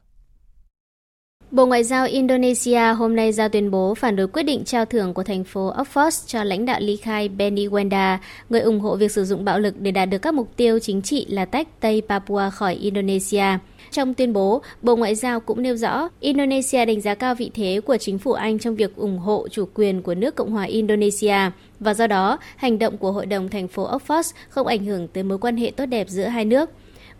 [1.51, 5.13] Bộ Ngoại giao Indonesia hôm nay ra tuyên bố phản đối quyết định trao thưởng
[5.13, 8.17] của thành phố Oxford cho lãnh đạo ly khai Benny Wenda,
[8.49, 11.01] người ủng hộ việc sử dụng bạo lực để đạt được các mục tiêu chính
[11.01, 13.45] trị là tách Tây Papua khỏi Indonesia.
[13.91, 17.81] Trong tuyên bố, Bộ Ngoại giao cũng nêu rõ Indonesia đánh giá cao vị thế
[17.85, 21.37] của chính phủ Anh trong việc ủng hộ chủ quyền của nước Cộng hòa Indonesia
[21.79, 25.23] và do đó, hành động của Hội đồng thành phố Oxford không ảnh hưởng tới
[25.23, 26.69] mối quan hệ tốt đẹp giữa hai nước.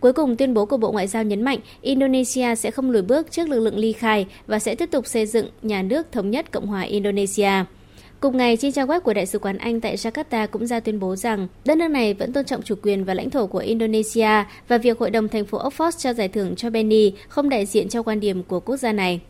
[0.00, 3.30] Cuối cùng, tuyên bố của Bộ Ngoại giao nhấn mạnh Indonesia sẽ không lùi bước
[3.30, 6.52] trước lực lượng ly khai và sẽ tiếp tục xây dựng nhà nước thống nhất
[6.52, 7.50] Cộng hòa Indonesia.
[8.20, 11.00] Cùng ngày, trên trang web của Đại sứ quán Anh tại Jakarta cũng ra tuyên
[11.00, 14.44] bố rằng đất nước này vẫn tôn trọng chủ quyền và lãnh thổ của Indonesia
[14.68, 17.88] và việc Hội đồng thành phố Oxford trao giải thưởng cho Benny không đại diện
[17.88, 19.20] cho quan điểm của quốc gia này.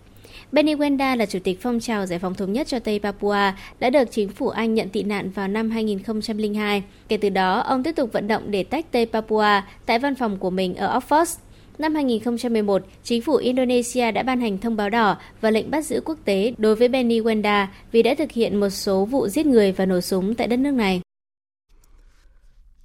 [0.53, 3.91] Benny Wenda là chủ tịch phong trào giải phóng thống nhất cho Tây Papua, đã
[3.91, 6.83] được chính phủ Anh nhận tị nạn vào năm 2002.
[7.09, 10.37] Kể từ đó, ông tiếp tục vận động để tách Tây Papua tại văn phòng
[10.37, 11.39] của mình ở Oxford.
[11.79, 16.01] Năm 2011, chính phủ Indonesia đã ban hành thông báo đỏ và lệnh bắt giữ
[16.05, 19.73] quốc tế đối với Benny Wenda vì đã thực hiện một số vụ giết người
[19.73, 21.01] và nổ súng tại đất nước này.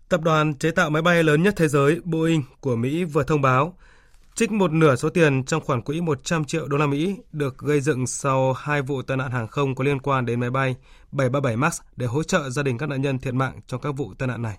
[0.10, 3.42] Tập đoàn chế tạo máy bay lớn nhất thế giới Boeing của Mỹ vừa thông
[3.42, 3.74] báo
[4.36, 7.82] trích một nửa số tiền trong khoản quỹ 100 triệu đô la Mỹ được gây
[7.82, 10.76] dựng sau hai vụ tai nạn hàng không có liên quan đến máy bay
[11.12, 14.14] 737 MAX để hỗ trợ gia đình các nạn nhân thiệt mạng trong các vụ
[14.18, 14.58] tai nạn này.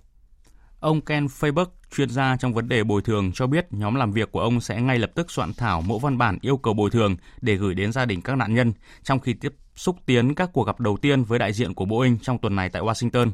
[0.80, 1.66] Ông Ken Feiberg,
[1.96, 4.80] chuyên gia trong vấn đề bồi thường cho biết nhóm làm việc của ông sẽ
[4.80, 7.92] ngay lập tức soạn thảo mẫu văn bản yêu cầu bồi thường để gửi đến
[7.92, 8.72] gia đình các nạn nhân
[9.02, 12.18] trong khi tiếp xúc tiến các cuộc gặp đầu tiên với đại diện của Boeing
[12.18, 13.30] trong tuần này tại Washington.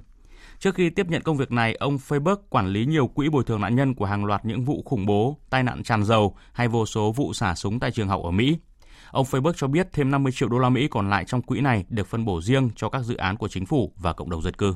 [0.61, 3.61] Trước khi tiếp nhận công việc này, ông Facebook quản lý nhiều quỹ bồi thường
[3.61, 6.86] nạn nhân của hàng loạt những vụ khủng bố, tai nạn tràn dầu hay vô
[6.86, 8.58] số vụ xả súng tại trường học ở Mỹ.
[9.11, 11.84] Ông Facebook cho biết thêm 50 triệu đô la Mỹ còn lại trong quỹ này
[11.88, 14.54] được phân bổ riêng cho các dự án của chính phủ và cộng đồng dân
[14.54, 14.74] cư.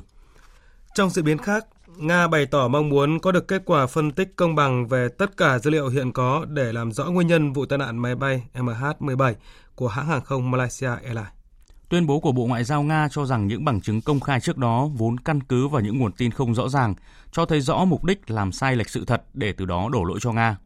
[0.95, 1.65] Trong diễn biến khác,
[1.97, 5.37] Nga bày tỏ mong muốn có được kết quả phân tích công bằng về tất
[5.37, 8.43] cả dữ liệu hiện có để làm rõ nguyên nhân vụ tai nạn máy bay
[8.53, 9.33] MH17
[9.75, 11.44] của hãng hàng không Malaysia Airlines.
[11.89, 14.57] Tuyên bố của Bộ Ngoại giao Nga cho rằng những bằng chứng công khai trước
[14.57, 16.95] đó vốn căn cứ vào những nguồn tin không rõ ràng,
[17.31, 20.19] cho thấy rõ mục đích làm sai lệch sự thật để từ đó đổ lỗi
[20.21, 20.57] cho Nga.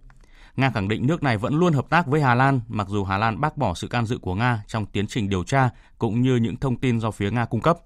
[0.55, 3.17] Nga khẳng định nước này vẫn luôn hợp tác với Hà Lan, mặc dù Hà
[3.17, 6.35] Lan bác bỏ sự can dự của Nga trong tiến trình điều tra cũng như
[6.35, 7.77] những thông tin do phía Nga cung cấp.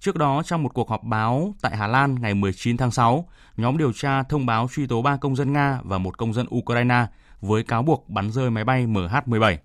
[0.00, 3.78] Trước đó, trong một cuộc họp báo tại Hà Lan ngày 19 tháng 6, nhóm
[3.78, 7.06] điều tra thông báo truy tố 3 công dân Nga và một công dân Ukraine
[7.40, 9.56] với cáo buộc bắn rơi máy bay MH17.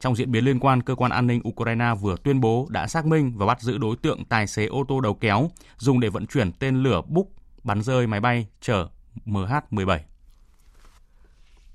[0.00, 3.06] Trong diễn biến liên quan, cơ quan an ninh Ukraine vừa tuyên bố đã xác
[3.06, 6.26] minh và bắt giữ đối tượng tài xế ô tô đầu kéo dùng để vận
[6.26, 7.32] chuyển tên lửa Buk
[7.64, 8.88] bắn rơi máy bay chở
[9.26, 9.98] MH17.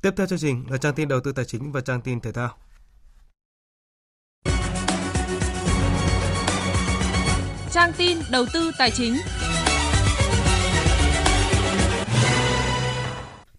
[0.02, 2.32] Tiếp theo chương trình là trang tin đầu tư tài chính và trang tin thể
[2.32, 2.58] thao.
[7.72, 9.14] Trang tin đầu tư tài chính.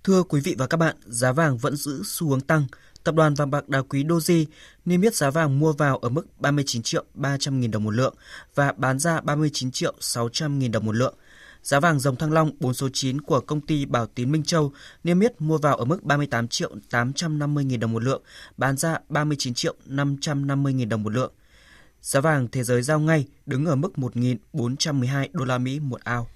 [0.04, 2.66] Thưa quý vị và các bạn, giá vàng vẫn giữ xu hướng tăng.
[3.04, 4.44] Tập đoàn vàng bạc đá quý Doji
[4.84, 8.14] niêm yết giá vàng mua vào ở mức 39 triệu 300 nghìn đồng một lượng
[8.54, 11.14] và bán ra 39 triệu 600 nghìn đồng một lượng.
[11.62, 14.72] Giá vàng dòng thăng long 4 số 9 của công ty Bảo Tín Minh Châu
[15.04, 18.22] niêm yết mua vào ở mức 38 triệu 850 nghìn đồng một lượng,
[18.56, 21.32] bán ra 39 triệu 550 nghìn đồng một lượng.
[22.00, 26.28] Giá vàng thế giới giao ngay đứng ở mức 1.412 đô la Mỹ một ao.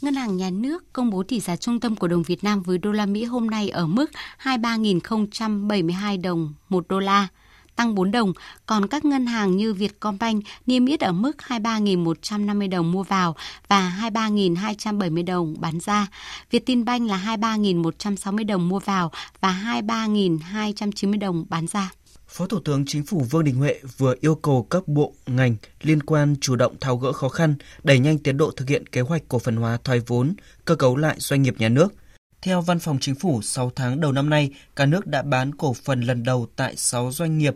[0.00, 2.78] Ngân hàng Nhà nước công bố tỷ giá trung tâm của đồng Việt Nam với
[2.78, 4.10] đô la Mỹ hôm nay ở mức
[4.42, 7.28] 23.072 đồng 1 đô la,
[7.76, 8.32] tăng 4 đồng,
[8.66, 13.36] còn các ngân hàng như Vietcombank niêm yết ở mức 23.150 đồng mua vào
[13.68, 16.06] và 23.270 đồng bán ra.
[16.50, 21.90] Vietinbank là 23.160 đồng mua vào và 23.290 đồng bán ra.
[22.28, 26.02] Phó Thủ tướng Chính phủ Vương Đình Huệ vừa yêu cầu các bộ, ngành liên
[26.02, 29.22] quan chủ động tháo gỡ khó khăn, đẩy nhanh tiến độ thực hiện kế hoạch
[29.28, 31.94] cổ phần hóa thoái vốn, cơ cấu lại doanh nghiệp nhà nước.
[32.42, 35.74] Theo Văn phòng Chính phủ, 6 tháng đầu năm nay, cả nước đã bán cổ
[35.84, 37.54] phần lần đầu tại 6 doanh nghiệp,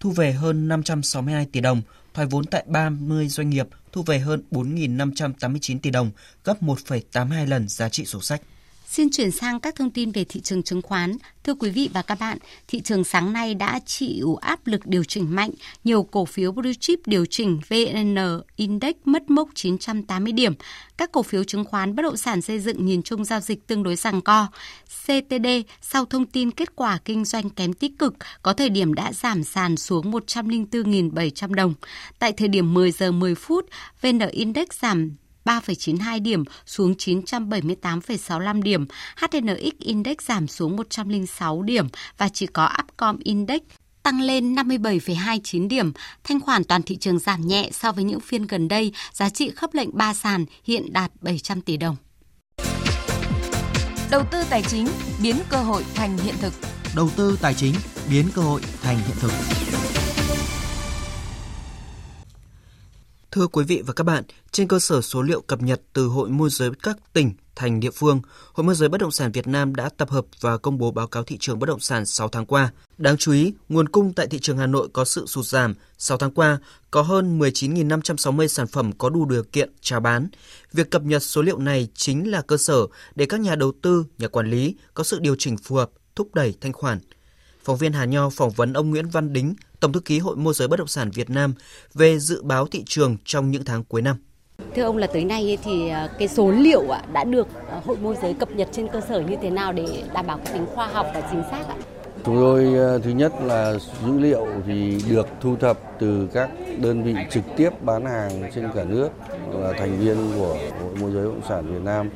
[0.00, 1.82] thu về hơn 562 tỷ đồng,
[2.14, 6.10] thoái vốn tại 30 doanh nghiệp, thu về hơn 4.589 tỷ đồng,
[6.44, 8.42] gấp 1,82 lần giá trị sổ sách.
[8.94, 11.16] Xin chuyển sang các thông tin về thị trường chứng khoán.
[11.44, 12.38] Thưa quý vị và các bạn,
[12.68, 15.50] thị trường sáng nay đã chịu áp lực điều chỉnh mạnh.
[15.84, 18.16] Nhiều cổ phiếu blue chip điều chỉnh VN
[18.56, 20.54] Index mất mốc 980 điểm.
[20.96, 23.82] Các cổ phiếu chứng khoán bất động sản xây dựng nhìn chung giao dịch tương
[23.82, 24.46] đối rằng co.
[25.04, 25.46] CTD
[25.80, 29.44] sau thông tin kết quả kinh doanh kém tích cực có thời điểm đã giảm
[29.44, 31.74] sàn xuống 104.700 đồng.
[32.18, 33.66] Tại thời điểm 10 giờ 10 phút,
[34.02, 38.86] VN Index giảm 3,92 điểm xuống 978,65 điểm,
[39.16, 41.86] HNX Index giảm xuống 106 điểm
[42.18, 43.60] và chỉ có Upcom Index
[44.02, 45.92] tăng lên 57,29 điểm.
[46.24, 49.50] Thanh khoản toàn thị trường giảm nhẹ so với những phiên gần đây, giá trị
[49.50, 51.96] khớp lệnh 3 sàn hiện đạt 700 tỷ đồng.
[54.10, 54.86] Đầu tư tài chính
[55.22, 56.52] biến cơ hội thành hiện thực.
[56.96, 57.74] Đầu tư tài chính
[58.10, 59.32] biến cơ hội thành hiện thực.
[63.34, 66.28] Thưa quý vị và các bạn, trên cơ sở số liệu cập nhật từ Hội
[66.28, 68.20] môi giới các tỉnh, thành địa phương,
[68.52, 71.06] Hội môi giới bất động sản Việt Nam đã tập hợp và công bố báo
[71.06, 72.72] cáo thị trường bất động sản 6 tháng qua.
[72.98, 75.74] Đáng chú ý, nguồn cung tại thị trường Hà Nội có sự sụt giảm.
[75.98, 76.58] 6 tháng qua,
[76.90, 80.28] có hơn 19.560 sản phẩm có đủ điều kiện chào bán.
[80.72, 84.04] Việc cập nhật số liệu này chính là cơ sở để các nhà đầu tư,
[84.18, 86.98] nhà quản lý có sự điều chỉnh phù hợp, thúc đẩy thanh khoản.
[87.64, 90.54] Phóng viên Hà Nho phỏng vấn ông Nguyễn Văn Đính, Tổng thư ký Hội môi
[90.54, 91.54] giới bất động sản Việt Nam
[91.94, 94.16] về dự báo thị trường trong những tháng cuối năm.
[94.76, 98.16] Thưa ông là tới nay thì à, cái số liệu đã được à, hội môi
[98.22, 100.86] giới cập nhật trên cơ sở như thế nào để đảm bảo cái tính khoa
[100.86, 101.76] học và chính xác ạ?
[102.24, 103.74] Chúng tôi à, thứ nhất là
[104.06, 108.68] dữ liệu thì được thu thập từ các đơn vị trực tiếp bán hàng trên
[108.74, 109.08] cả nước
[109.52, 112.10] là thành viên của Hội môi giới bất động sản Việt Nam.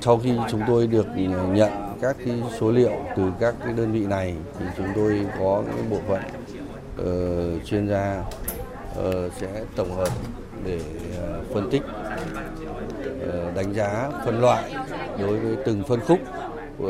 [0.00, 1.06] Sau khi chúng tôi được
[1.52, 5.62] nhận các cái số liệu từ các cái đơn vị này thì chúng tôi có
[5.66, 6.20] cái bộ phận
[7.00, 8.24] uh, chuyên gia
[8.98, 10.08] uh, sẽ tổng hợp
[10.64, 11.82] để uh, phân tích
[13.28, 14.74] uh, đánh giá phân loại
[15.18, 16.18] đối với từng phân khúc
[16.82, 16.88] uh,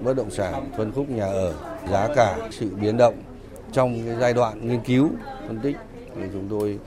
[0.00, 1.54] bất động sản phân khúc nhà ở
[1.90, 3.14] giá cả sự biến động
[3.72, 5.10] trong cái giai đoạn nghiên cứu
[5.46, 5.76] phân tích.
[6.16, 6.78] Thì chúng tôi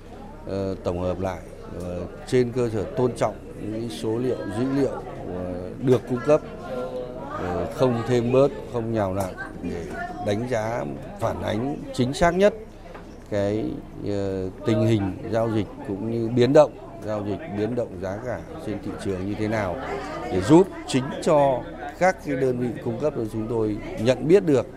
[0.45, 1.39] uh, tổng hợp lại
[1.77, 1.83] uh,
[2.27, 6.41] trên cơ sở tôn trọng những số liệu dữ liệu uh, được cung cấp
[7.43, 9.33] Ờ, không thêm bớt, không nhào nặng
[9.63, 9.85] để
[10.25, 10.85] đánh giá,
[11.19, 12.53] phản ánh chính xác nhất
[13.29, 13.65] cái
[14.07, 16.71] ờ, tình hình giao dịch cũng như biến động,
[17.05, 19.75] giao dịch biến động giá cả trên thị trường như thế nào
[20.31, 21.61] để giúp chính cho
[21.99, 24.67] các cái đơn vị cung cấp cho chúng tôi nhận biết được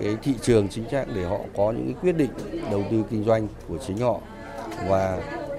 [0.00, 2.30] cái thị trường chính xác để họ có những cái quyết định
[2.70, 4.20] đầu tư kinh doanh của chính họ
[4.88, 5.18] và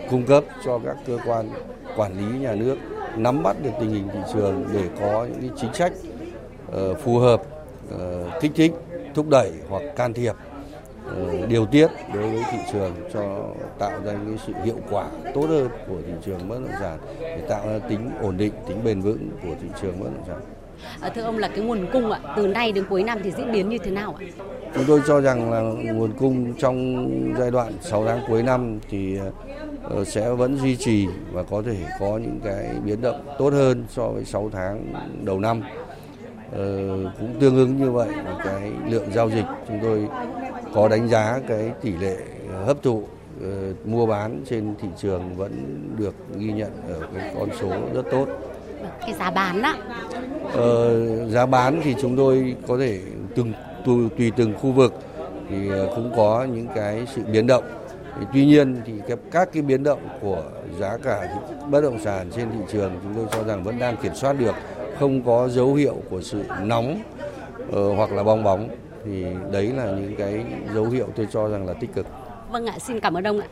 [0.10, 1.50] cung cấp cho các cơ quan
[1.98, 2.78] quản lý nhà nước,
[3.16, 5.92] nắm bắt được tình hình thị trường để có những cái chính sách
[7.04, 7.42] phù hợp
[7.96, 8.00] uh,
[8.42, 8.72] kích thích
[9.16, 10.34] thúc đẩy hoặc can thiệp
[11.06, 13.44] uh, điều tiết đối với thị trường cho
[13.80, 17.42] tạo ra những sự hiệu quả tốt hơn của thị trường bất động sản để
[17.50, 20.40] tạo ra tính ổn định tính bền vững của thị trường bất động sản
[21.02, 23.52] À, thưa ông là cái nguồn cung ạ, từ nay đến cuối năm thì diễn
[23.52, 24.26] biến như thế nào ạ?
[24.76, 25.62] Chúng tôi cho rằng là
[25.94, 27.08] nguồn cung trong
[27.40, 29.18] giai đoạn 6 tháng cuối năm thì
[29.84, 33.86] ờ, sẽ vẫn duy trì và có thể có những cái biến động tốt hơn
[33.90, 34.94] so với 6 tháng
[35.24, 35.62] đầu năm.
[36.52, 36.88] Ờ,
[37.20, 38.10] cũng tương ứng như vậy
[38.44, 40.08] cái lượng giao dịch chúng tôi
[40.74, 42.18] có đánh giá cái tỷ lệ
[42.66, 45.52] hấp thụ uh, mua bán trên thị trường vẫn
[45.98, 48.28] được ghi nhận ở cái con số rất tốt.
[49.02, 49.74] Cái giá bán đó.
[50.54, 53.00] Ờ, giá bán thì chúng tôi có thể
[53.36, 53.54] từng
[53.86, 54.94] tùy, tùy từng khu vực
[55.50, 57.64] thì cũng có những cái sự biến động.
[58.20, 60.44] Thì tuy nhiên thì các, các cái biến động của
[60.80, 61.36] giá cả
[61.70, 64.56] bất động sản trên thị trường chúng tôi cho rằng vẫn đang kiểm soát được,
[65.00, 67.02] không có dấu hiệu của sự nóng
[67.70, 68.70] uh, hoặc là bong bóng
[69.06, 72.06] thì đấy là những cái dấu hiệu tôi cho rằng là tích cực.
[72.52, 73.48] Vâng ạ, xin cảm ơn ông ạ.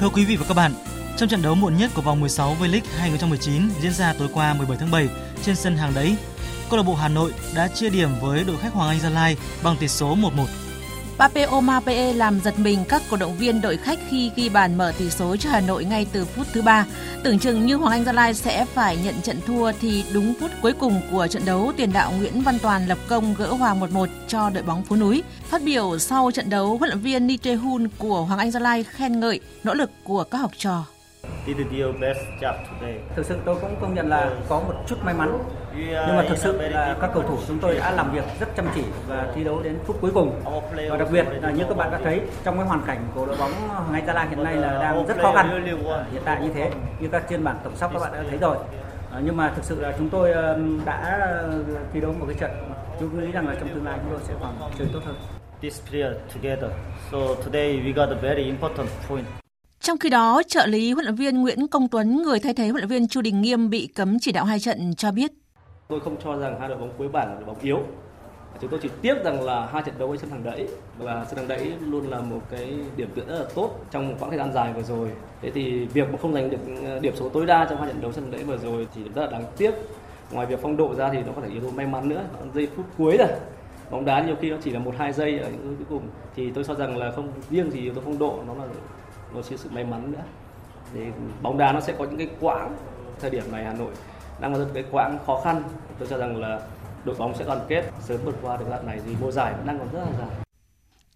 [0.00, 0.72] Thưa quý vị và các bạn,
[1.16, 4.76] trong trận đấu muộn nhất của vòng 16 V-League 2019 diễn ra tối qua 17
[4.80, 5.08] tháng 7
[5.42, 6.16] trên sân hàng đẫy,
[6.70, 9.36] câu lạc bộ Hà Nội đã chia điểm với đội khách Hoàng Anh Gia Lai
[9.64, 10.65] bằng tỷ số 1-1.
[11.18, 14.92] Papeo Pe làm giật mình các cổ động viên đội khách khi ghi bàn mở
[14.98, 16.86] tỷ số cho Hà Nội ngay từ phút thứ ba.
[17.24, 20.50] Tưởng chừng như Hoàng Anh Gia Lai sẽ phải nhận trận thua thì đúng phút
[20.62, 24.06] cuối cùng của trận đấu, tiền đạo Nguyễn Văn Toàn lập công gỡ hòa 1-1
[24.28, 25.22] cho đội bóng Phú núi.
[25.48, 28.84] Phát biểu sau trận đấu, huấn luyện viên Ni Hun của Hoàng Anh Gia Lai
[28.84, 30.84] khen ngợi nỗ lực của các học trò.
[33.16, 35.38] Thực sự tôi cũng công nhận là có một chút may mắn.
[35.76, 38.66] Nhưng mà thực sự là các cầu thủ chúng tôi đã làm việc rất chăm
[38.74, 40.40] chỉ và thi đấu đến phút cuối cùng.
[40.90, 43.36] Và đặc biệt là như các bạn đã thấy trong cái hoàn cảnh của đội
[43.36, 43.52] bóng
[43.92, 45.64] ngay Gia Lai hiện nay là đang rất khó khăn.
[46.12, 46.70] Hiện tại như thế,
[47.00, 48.56] như các trên bảng tổng sắp các bạn đã thấy rồi.
[49.22, 50.34] Nhưng mà thực sự là chúng tôi
[50.84, 51.42] đã
[51.92, 52.50] thi đấu một cái trận
[53.00, 55.16] chúng nghĩ rằng là trong tương lai chúng tôi sẽ còn chơi tốt hơn.
[55.62, 56.70] This period together.
[57.12, 59.45] So today we got a very important point.
[59.86, 62.76] Trong khi đó, trợ lý huấn luyện viên Nguyễn Công Tuấn, người thay thế huấn
[62.76, 65.32] luyện viên Chu Đình Nghiêm bị cấm chỉ đạo hai trận cho biết.
[65.88, 67.78] Tôi không cho rằng hai đội bóng cuối bảng là đội bóng yếu.
[68.60, 70.68] Chúng tôi chỉ tiếc rằng là hai trận đấu ở sân hàng đẫy
[70.98, 74.14] và sân hàng đẫy luôn là một cái điểm tựa rất là tốt trong một
[74.20, 75.10] quãng thời gian dài vừa rồi.
[75.42, 78.00] Thế thì việc mà không giành được ờ, điểm số tối đa trong hai trận
[78.00, 79.74] đấu sân hàng đẫy vừa rồi thì rất là đáng tiếc.
[80.32, 82.24] Ngoài việc phong độ ra thì nó có thể yếu tố may mắn nữa.
[82.54, 83.28] Giây phút cuối rồi
[83.90, 86.50] bóng đá nhiều khi nó chỉ là một hai giây ở những cuối cùng thì
[86.50, 88.64] tôi cho rằng là không riêng gì yếu tố phong độ nó là
[89.34, 90.22] nó sẽ sự may mắn nữa.
[90.94, 91.00] Thì
[91.42, 92.76] bóng đá nó sẽ có những cái quãng
[93.20, 93.92] thời điểm này Hà Nội
[94.40, 95.62] đang có cái quãng khó khăn.
[95.98, 96.60] Tôi cho rằng là
[97.04, 99.66] đội bóng sẽ đoàn kết sớm vượt qua được đoạn này thì mùa giải vẫn
[99.66, 100.28] đang còn rất là dài.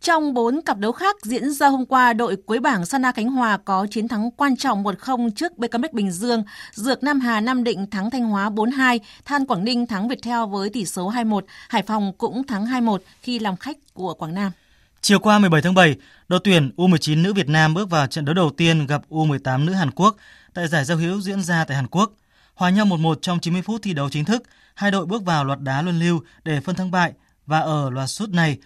[0.01, 3.57] Trong 4 cặp đấu khác diễn ra hôm qua, đội cuối bảng Sana Khánh Hòa
[3.65, 6.43] có chiến thắng quan trọng 1-0 trước BKMX Bình Dương,
[6.73, 10.71] Dược Nam Hà Nam Định thắng Thanh Hóa 4-2, Than Quảng Ninh thắng Viettel với
[10.71, 14.53] tỷ số 2-1, Hải Phòng cũng thắng 2-1 khi làm khách của Quảng Nam.
[15.03, 15.97] Chiều qua 17 tháng 7,
[16.29, 19.73] đội tuyển U19 nữ Việt Nam bước vào trận đấu đầu tiên gặp U18 nữ
[19.73, 20.17] Hàn Quốc
[20.55, 22.13] tại giải giao hữu diễn ra tại Hàn Quốc.
[22.55, 24.43] Hòa nhau 1-1 trong 90 phút thi đấu chính thức,
[24.75, 27.13] hai đội bước vào loạt đá luân lưu để phân thắng bại
[27.47, 28.59] và ở loạt sút này,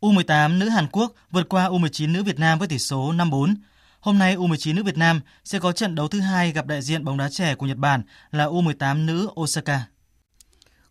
[0.00, 3.54] U18 nữ Hàn Quốc vượt qua U19 nữ Việt Nam với tỷ số 5-4.
[4.00, 7.04] Hôm nay U19 nữ Việt Nam sẽ có trận đấu thứ hai gặp đại diện
[7.04, 9.80] bóng đá trẻ của Nhật Bản là U18 nữ Osaka.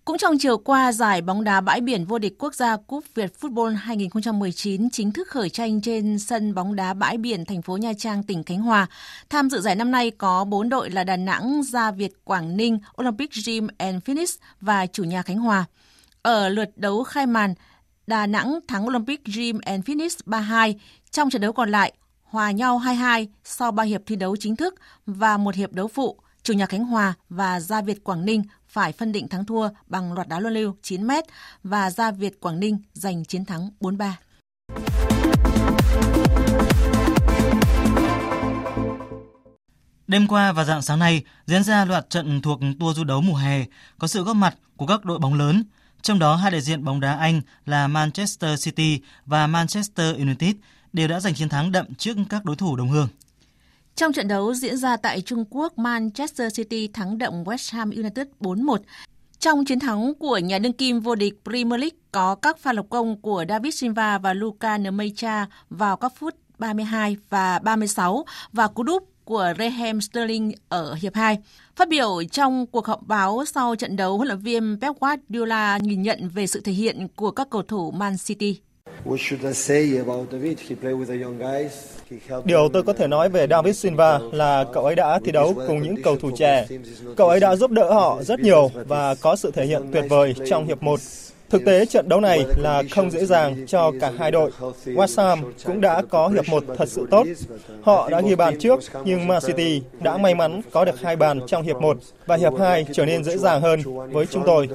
[0.06, 3.34] Cũng trong chiều qua, giải bóng đá bãi biển vô địch quốc gia Cúp Việt
[3.42, 7.94] Football 2019 chính thức khởi tranh trên sân bóng đá bãi biển thành phố Nha
[7.98, 8.88] Trang, tỉnh Khánh Hòa.
[9.30, 12.80] Tham dự giải năm nay có 4 đội là Đà Nẵng, Gia Việt, Quảng Ninh,
[13.02, 15.66] Olympic Gym and Fitness và chủ nhà Khánh Hòa.
[16.22, 17.54] Ở lượt đấu khai màn,
[18.08, 20.74] Đà Nẵng thắng Olympic Gym and Fitness 3-2.
[21.12, 21.94] Trong trận đấu còn lại,
[22.24, 24.76] hòa nhau 2-2 sau 3 hiệp thi đấu chính thức
[25.06, 26.20] và một hiệp đấu phụ.
[26.44, 30.14] Chủ nhà Khánh Hòa và Gia Việt Quảng Ninh phải phân định thắng thua bằng
[30.14, 31.12] loạt đá luân lưu 9 m
[31.64, 34.12] và Gia Việt Quảng Ninh giành chiến thắng 4-3.
[40.08, 43.36] Đêm qua và dạng sáng nay diễn ra loạt trận thuộc tour du đấu mùa
[43.36, 43.66] hè
[43.98, 45.64] có sự góp mặt của các đội bóng lớn,
[46.02, 50.56] trong đó hai đại diện bóng đá Anh là Manchester City và Manchester United
[50.94, 53.08] đều đã giành chiến thắng đậm trước các đối thủ đồng hương.
[54.00, 58.28] Trong trận đấu diễn ra tại Trung Quốc, Manchester City thắng đậm West Ham United
[58.40, 58.78] 4-1.
[59.40, 62.86] Trong chiến thắng của nhà đương kim vô địch Premier League có các pha lập
[62.90, 68.84] công của David Silva và Luka Nmecha vào các phút 32 và 36 và cú
[68.84, 71.38] đúp của Raheem Sterling ở hiệp 2.
[71.76, 76.02] Phát biểu trong cuộc họp báo sau trận đấu, huấn luyện viên Pep Guardiola nhìn
[76.02, 78.60] nhận về sự thể hiện của các cầu thủ Man City.
[82.46, 85.82] Điều tôi có thể nói về David Silva là cậu ấy đã thi đấu cùng
[85.82, 86.68] những cầu thủ trẻ.
[87.18, 90.34] Cậu ấy đã giúp đỡ họ rất nhiều và có sự thể hiện tuyệt vời
[90.50, 91.00] trong hiệp 1.
[91.50, 94.52] Thực tế trận đấu này là không dễ dàng cho cả hai đội.
[94.86, 97.28] West Ham cũng đã có hiệp 1 thật sự tốt.
[97.82, 101.40] Họ đã ghi bàn trước nhưng Man City đã may mắn có được hai bàn
[101.48, 103.80] trong hiệp 1 và hiệp 2 trở nên dễ dàng hơn
[104.12, 104.70] với chúng tôi.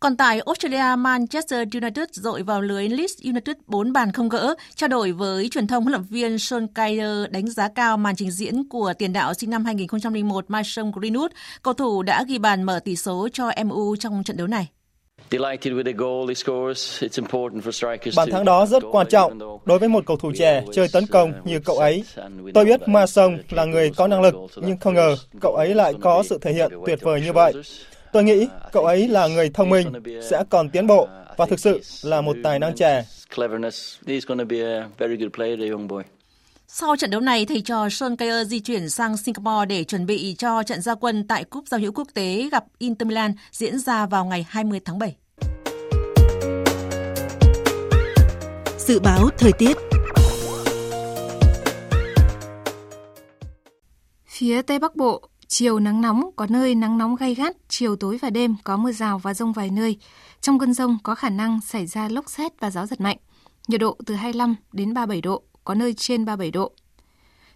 [0.00, 4.54] Còn tại Australia, Manchester United dội vào lưới Leeds United 4 bàn không gỡ.
[4.74, 8.30] Trao đổi với truyền thông, huấn luyện viên Sean Kyer đánh giá cao màn trình
[8.30, 11.28] diễn của tiền đạo sinh năm 2001 Mason Greenwood.
[11.62, 14.68] Cầu thủ đã ghi bàn mở tỷ số cho MU trong trận đấu này.
[18.16, 21.32] Bàn thắng đó rất quan trọng đối với một cầu thủ trẻ chơi tấn công
[21.44, 22.04] như cậu ấy.
[22.54, 26.22] Tôi biết Mason là người có năng lực, nhưng không ngờ cậu ấy lại có
[26.22, 27.52] sự thể hiện tuyệt vời như vậy.
[28.12, 29.92] Tôi nghĩ cậu ấy là người thông minh,
[30.30, 33.04] sẽ còn tiến bộ và thực sự là một tài năng trẻ.
[36.68, 40.34] Sau trận đấu này, thầy trò Sean Kyer di chuyển sang Singapore để chuẩn bị
[40.38, 44.06] cho trận gia quân tại Cúp Giao hữu Quốc tế gặp Inter Milan diễn ra
[44.06, 45.16] vào ngày 20 tháng 7.
[48.78, 49.76] Dự báo thời tiết
[54.26, 58.18] Phía Tây Bắc Bộ, Chiều nắng nóng, có nơi nắng nóng gay gắt, chiều tối
[58.22, 59.98] và đêm có mưa rào và rông vài nơi.
[60.40, 63.16] Trong cơn rông có khả năng xảy ra lốc xét và gió giật mạnh.
[63.68, 66.72] Nhiệt độ từ 25 đến 37 độ, có nơi trên 37 độ.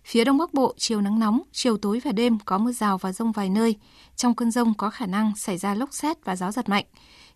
[0.04, 3.12] Phía Đông Bắc Bộ, chiều nắng nóng, chiều tối và đêm có mưa rào và
[3.12, 3.76] rông vài nơi.
[4.16, 6.84] Trong cơn rông có khả năng xảy ra lốc xét và gió giật mạnh.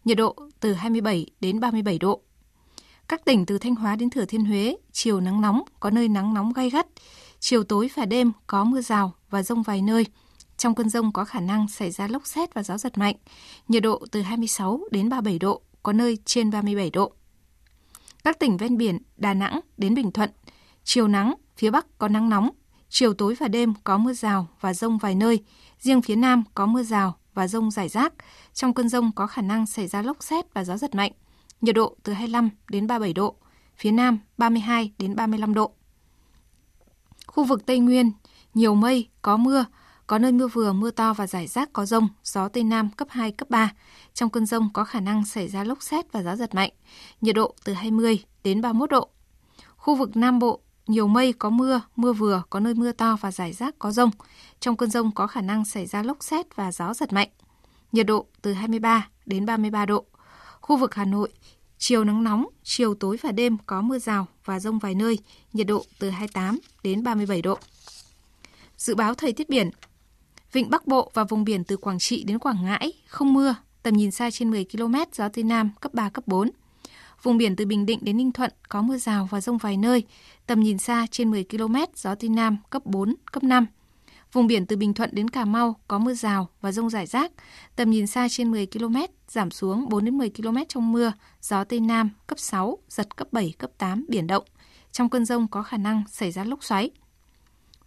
[0.05, 2.21] Nhiệt độ từ 27 đến 37 độ.
[3.09, 6.35] Các tỉnh từ Thanh Hóa đến Thừa Thiên Huế, chiều nắng nóng, có nơi nắng
[6.35, 6.87] nóng gay gắt.
[7.41, 10.07] Chiều tối và đêm có mưa rào và rông vài nơi.
[10.57, 13.17] Trong cơn rông có khả năng xảy ra lốc xét và gió giật mạnh.
[13.69, 17.13] Nhiệt độ từ 26 đến 37 độ, có nơi trên 37 độ.
[18.25, 20.31] Các tỉnh ven biển Đà Nẵng đến Bình Thuận,
[20.85, 22.51] chiều nắng, phía Bắc có nắng nóng,
[22.89, 25.45] chiều tối và đêm có mưa rào và rông vài nơi,
[25.79, 28.13] riêng phía Nam có mưa rào và rông rải rác.
[28.55, 31.13] Trong cơn rông có khả năng xảy ra lốc xét và gió giật mạnh.
[31.61, 33.37] Nhiệt độ từ 25 đến 37 độ,
[33.77, 35.73] phía Nam 32 đến 35 độ.
[37.27, 38.13] Khu vực Tây Nguyên,
[38.55, 39.65] nhiều mây, có mưa,
[40.07, 43.09] có nơi mưa vừa, mưa to và rải rác có rông, gió Tây Nam cấp
[43.11, 43.73] 2, cấp 3.
[44.15, 46.71] Trong cơn rông có khả năng xảy ra lốc xét và gió giật mạnh,
[47.21, 49.09] nhiệt độ từ 20 đến 31 độ.
[49.77, 53.33] Khu vực Nam Bộ, nhiều mây, có mưa, mưa vừa, có nơi mưa to và
[53.33, 54.11] rải rác có rông.
[54.61, 57.29] Trong cơn rông có khả năng xảy ra lốc xét và gió giật mạnh.
[57.93, 60.05] Nhiệt độ từ 23 đến 33 độ.
[60.61, 61.33] Khu vực Hà Nội,
[61.79, 65.19] chiều nắng nóng, chiều tối và đêm có mưa rào và rông vài nơi,
[65.53, 67.59] nhiệt độ từ 28 đến 37 độ.
[68.77, 69.71] Dự báo thời tiết biển,
[70.53, 73.95] Vịnh Bắc Bộ và vùng biển từ Quảng Trị đến Quảng Ngãi không mưa, tầm
[73.95, 76.51] nhìn xa trên 10 km, gió Tây Nam cấp 3, cấp 4.
[77.23, 80.05] Vùng biển từ Bình Định đến Ninh Thuận có mưa rào và rông vài nơi,
[80.47, 83.67] tầm nhìn xa trên 10 km, gió Tây Nam cấp 4, cấp 5.
[84.33, 87.33] Vùng biển từ Bình Thuận đến Cà Mau có mưa rào và rông rải rác,
[87.77, 88.97] tầm nhìn xa trên 10 km,
[89.29, 93.29] giảm xuống 4 đến 10 km trong mưa, gió Tây Nam cấp 6, giật cấp
[93.33, 94.45] 7, cấp 8, biển động.
[94.93, 96.91] Trong cơn rông có khả năng xảy ra lốc xoáy.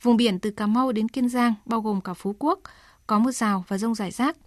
[0.02, 2.60] Vùng biển từ Cà Mau đến Kiên Giang, bao gồm cả Phú Quốc,
[3.08, 4.38] có mưa rào và rông rải rác.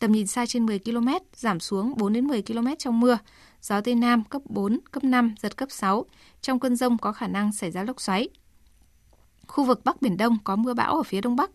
[0.00, 3.18] Tầm nhìn xa trên 10 km, giảm xuống 4 đến 10 km trong mưa.
[3.62, 6.04] Gió Tây Nam cấp 4, cấp 5, giật cấp 6.
[6.42, 8.28] Trong cơn rông có khả năng xảy ra lốc xoáy.
[9.46, 11.50] Khu vực Bắc Biển Đông có mưa bão ở phía Đông Bắc.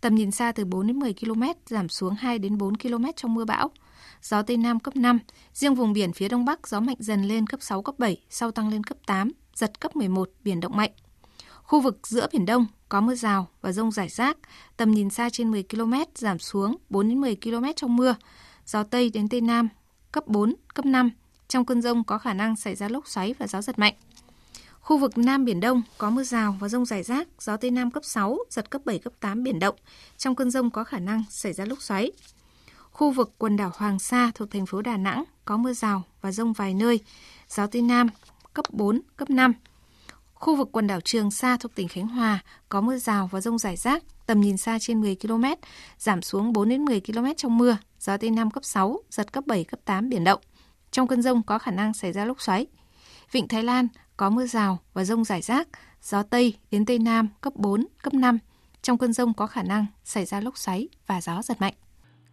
[0.00, 3.34] Tầm nhìn xa từ 4 đến 10 km, giảm xuống 2 đến 4 km trong
[3.34, 3.70] mưa bão.
[4.22, 5.18] Gió Tây Nam cấp 5,
[5.52, 8.50] riêng vùng biển phía Đông Bắc gió mạnh dần lên cấp 6, cấp 7, sau
[8.50, 10.90] tăng lên cấp 8, giật cấp 11, biển động mạnh.
[11.68, 14.36] Khu vực giữa Biển Đông có mưa rào và rông rải rác,
[14.76, 18.14] tầm nhìn xa trên 10 km, giảm xuống 4 đến 10 km trong mưa.
[18.66, 19.68] Gió Tây đến Tây Nam
[20.12, 21.10] cấp 4, cấp 5.
[21.48, 23.94] Trong cơn rông có khả năng xảy ra lốc xoáy và gió giật mạnh.
[24.80, 27.90] Khu vực Nam Biển Đông có mưa rào và rông rải rác, gió Tây Nam
[27.90, 29.76] cấp 6, giật cấp 7, cấp 8 biển động.
[30.16, 32.12] Trong cơn rông có khả năng xảy ra lốc xoáy.
[32.90, 36.32] Khu vực quần đảo Hoàng Sa thuộc thành phố Đà Nẵng có mưa rào và
[36.32, 37.00] rông vài nơi,
[37.48, 38.08] gió Tây Nam
[38.54, 39.52] cấp 4, cấp 5.
[40.38, 43.58] Khu vực quần đảo Trường Sa thuộc tỉnh Khánh Hòa có mưa rào và rông
[43.58, 45.44] rải rác, tầm nhìn xa trên 10 km,
[45.98, 49.46] giảm xuống 4 đến 10 km trong mưa, gió Tây Nam cấp 6, giật cấp
[49.46, 50.40] 7, cấp 8 biển động.
[50.90, 52.66] Trong cơn rông có khả năng xảy ra lốc xoáy.
[53.32, 55.68] Vịnh Thái Lan có mưa rào và rông rải rác,
[56.02, 58.38] gió Tây đến Tây Nam cấp 4, cấp 5.
[58.82, 61.74] Trong cơn rông có khả năng xảy ra lốc xoáy và gió giật mạnh.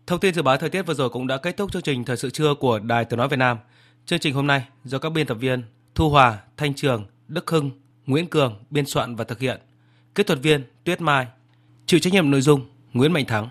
[0.08, 2.18] Thông tin dự báo thời tiết vừa rồi cũng đã kết thúc chương trình Thời
[2.18, 3.58] sự trưa của Đài Tiếng Nói Việt Nam.
[4.06, 5.64] Chương trình hôm nay do các biên tập viên
[5.96, 7.72] Thu Hòa, Thanh Trường, Đức Hưng,
[8.08, 9.60] Nguyễn Cường, biên soạn và thực hiện.
[10.16, 11.28] Kỹ thuật viên Tuyết Mai.
[11.86, 13.50] Chịu trách nhiệm nội dung Nguyễn Mạnh Thắng.